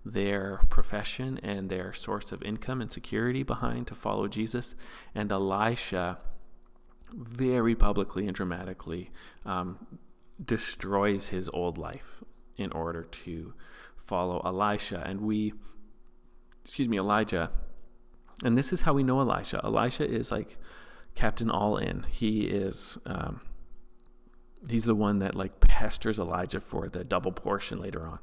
their 0.05 0.61
profession 0.69 1.39
and 1.43 1.71
their 1.71 1.93
source 1.93 2.33
of 2.33 2.43
income 2.43 2.81
and 2.81 2.91
security 2.91 3.43
behind 3.43 3.87
to 3.87 3.95
follow 3.95 4.29
Jesus. 4.29 4.75
And 5.15 5.31
Elisha 5.31 6.19
very 7.13 7.75
publicly 7.75 8.27
and 8.27 8.35
dramatically 8.35 9.11
um, 9.47 9.99
destroys 10.43 11.29
his 11.29 11.49
old 11.51 11.79
life 11.79 12.23
in 12.57 12.73
order 12.73 13.03
to 13.03 13.55
follow 13.97 14.41
Elisha. 14.45 15.03
And 15.05 15.21
we, 15.21 15.55
excuse 16.65 16.89
me, 16.89 16.99
Elijah. 16.99 17.51
And 18.43 18.59
this 18.59 18.73
is 18.73 18.83
how 18.83 18.93
we 18.93 19.03
know 19.03 19.21
Elisha. 19.21 19.61
Elisha 19.65 20.09
is 20.09 20.31
like 20.31 20.59
Captain 21.15 21.51
All 21.51 21.77
In. 21.77 22.05
He 22.11 22.43
is, 22.43 22.99
um, 23.07 23.41
he's 24.69 24.85
the 24.85 24.95
one 24.95 25.19
that 25.21 25.35
like 25.35 25.61
pesters 25.61 26.19
Elijah 26.19 26.61
for 26.61 26.89
the 26.89 27.05
double 27.05 27.33
portion 27.33 27.81
later 27.81 28.07
on. 28.07 28.19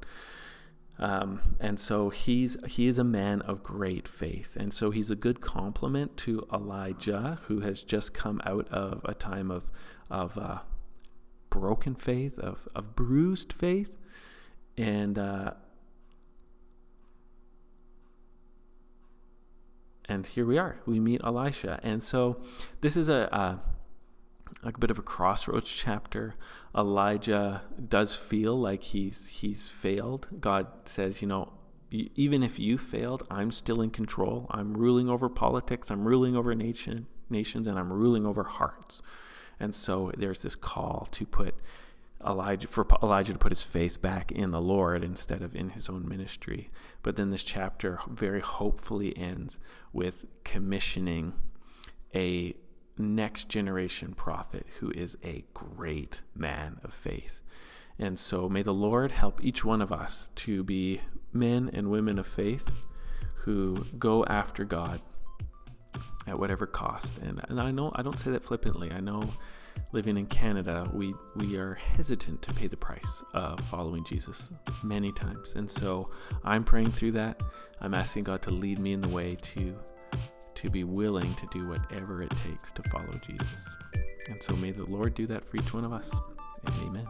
Um, 0.99 1.55
and 1.59 1.79
so 1.79 2.09
he's 2.09 2.57
he 2.67 2.85
is 2.85 2.99
a 2.99 3.03
man 3.03 3.41
of 3.41 3.63
great 3.63 4.07
faith, 4.07 4.55
and 4.55 4.71
so 4.71 4.91
he's 4.91 5.09
a 5.09 5.15
good 5.15 5.41
complement 5.41 6.15
to 6.17 6.45
Elijah, 6.53 7.39
who 7.43 7.61
has 7.61 7.81
just 7.81 8.13
come 8.13 8.39
out 8.45 8.67
of 8.69 9.01
a 9.03 9.15
time 9.15 9.49
of 9.49 9.71
of 10.11 10.37
uh, 10.37 10.59
broken 11.51 11.93
faith, 11.93 12.39
of, 12.39 12.67
of 12.73 12.95
bruised 12.95 13.53
faith. 13.53 13.95
And 14.75 15.19
uh, 15.19 15.51
and 20.05 20.25
here 20.25 20.45
we 20.45 20.57
are. 20.57 20.79
We 20.87 20.99
meet 20.99 21.21
Elisha. 21.23 21.79
And 21.83 22.01
so 22.01 22.41
this 22.81 22.97
is 22.97 23.07
a, 23.07 23.29
a, 23.31 23.59
a 24.67 24.71
bit 24.79 24.89
of 24.89 24.97
a 24.97 25.03
crossroads 25.03 25.69
chapter. 25.69 26.33
Elijah 26.75 27.63
does 27.87 28.15
feel 28.15 28.59
like 28.59 28.83
he's 28.83 29.27
he's 29.27 29.69
failed. 29.69 30.27
God 30.39 30.67
says, 30.85 31.21
you 31.21 31.27
know, 31.27 31.53
even 31.91 32.41
if 32.41 32.57
you 32.57 32.77
failed, 32.77 33.23
I'm 33.29 33.51
still 33.51 33.81
in 33.81 33.89
control. 33.91 34.47
I'm 34.49 34.73
ruling 34.73 35.09
over 35.09 35.29
politics. 35.29 35.91
I'm 35.91 36.05
ruling 36.05 36.35
over 36.35 36.55
nation 36.55 37.07
nations, 37.29 37.67
and 37.67 37.77
I'm 37.77 37.91
ruling 37.91 38.25
over 38.25 38.43
hearts. 38.43 39.01
And 39.61 39.75
so 39.75 40.11
there's 40.17 40.41
this 40.41 40.55
call 40.55 41.07
to 41.11 41.25
put 41.25 41.53
Elijah 42.25 42.67
for 42.67 42.85
Elijah 43.01 43.33
to 43.33 43.39
put 43.39 43.51
his 43.51 43.61
faith 43.61 44.01
back 44.01 44.31
in 44.31 44.51
the 44.51 44.61
Lord 44.61 45.03
instead 45.03 45.41
of 45.43 45.55
in 45.55 45.69
his 45.69 45.87
own 45.87 46.07
ministry. 46.07 46.67
But 47.03 47.15
then 47.15 47.29
this 47.29 47.43
chapter 47.43 47.99
very 48.09 48.41
hopefully 48.41 49.15
ends 49.15 49.59
with 49.93 50.25
commissioning 50.43 51.33
a 52.13 52.55
next 52.97 53.49
generation 53.49 54.13
prophet 54.13 54.65
who 54.79 54.91
is 54.91 55.17
a 55.23 55.45
great 55.53 56.23
man 56.35 56.79
of 56.83 56.93
faith. 56.93 57.41
And 57.99 58.17
so 58.17 58.49
may 58.49 58.63
the 58.63 58.73
Lord 58.73 59.11
help 59.11 59.43
each 59.43 59.63
one 59.63 59.81
of 59.81 59.91
us 59.91 60.29
to 60.37 60.63
be 60.63 61.01
men 61.31 61.69
and 61.71 61.91
women 61.91 62.17
of 62.17 62.25
faith 62.25 62.71
who 63.43 63.85
go 63.97 64.25
after 64.25 64.63
God 64.65 65.01
at 66.27 66.37
whatever 66.37 66.65
cost. 66.65 67.17
And, 67.19 67.41
and 67.49 67.59
I 67.59 67.71
know 67.71 67.91
I 67.95 68.01
don't 68.01 68.19
say 68.19 68.31
that 68.31 68.43
flippantly. 68.43 68.91
I 68.91 68.99
know 68.99 69.29
living 69.91 70.17
in 70.17 70.25
Canada, 70.27 70.89
we 70.93 71.13
we 71.35 71.57
are 71.57 71.75
hesitant 71.75 72.41
to 72.43 72.53
pay 72.53 72.67
the 72.67 72.77
price 72.77 73.23
of 73.33 73.59
following 73.61 74.03
Jesus 74.03 74.51
many 74.83 75.11
times. 75.11 75.55
And 75.55 75.69
so 75.69 76.09
I'm 76.43 76.63
praying 76.63 76.91
through 76.91 77.13
that. 77.13 77.41
I'm 77.79 77.93
asking 77.93 78.23
God 78.25 78.41
to 78.43 78.51
lead 78.51 78.79
me 78.79 78.93
in 78.93 79.01
the 79.01 79.09
way 79.09 79.35
to 79.35 79.75
to 80.53 80.69
be 80.69 80.83
willing 80.83 81.33
to 81.35 81.47
do 81.47 81.67
whatever 81.67 82.21
it 82.21 82.31
takes 82.37 82.71
to 82.71 82.83
follow 82.89 83.13
Jesus. 83.25 83.75
And 84.29 84.41
so 84.41 84.55
may 84.55 84.71
the 84.71 84.85
Lord 84.85 85.15
do 85.15 85.25
that 85.27 85.43
for 85.43 85.57
each 85.57 85.73
one 85.73 85.83
of 85.83 85.91
us. 85.91 86.13
Amen. 86.83 87.07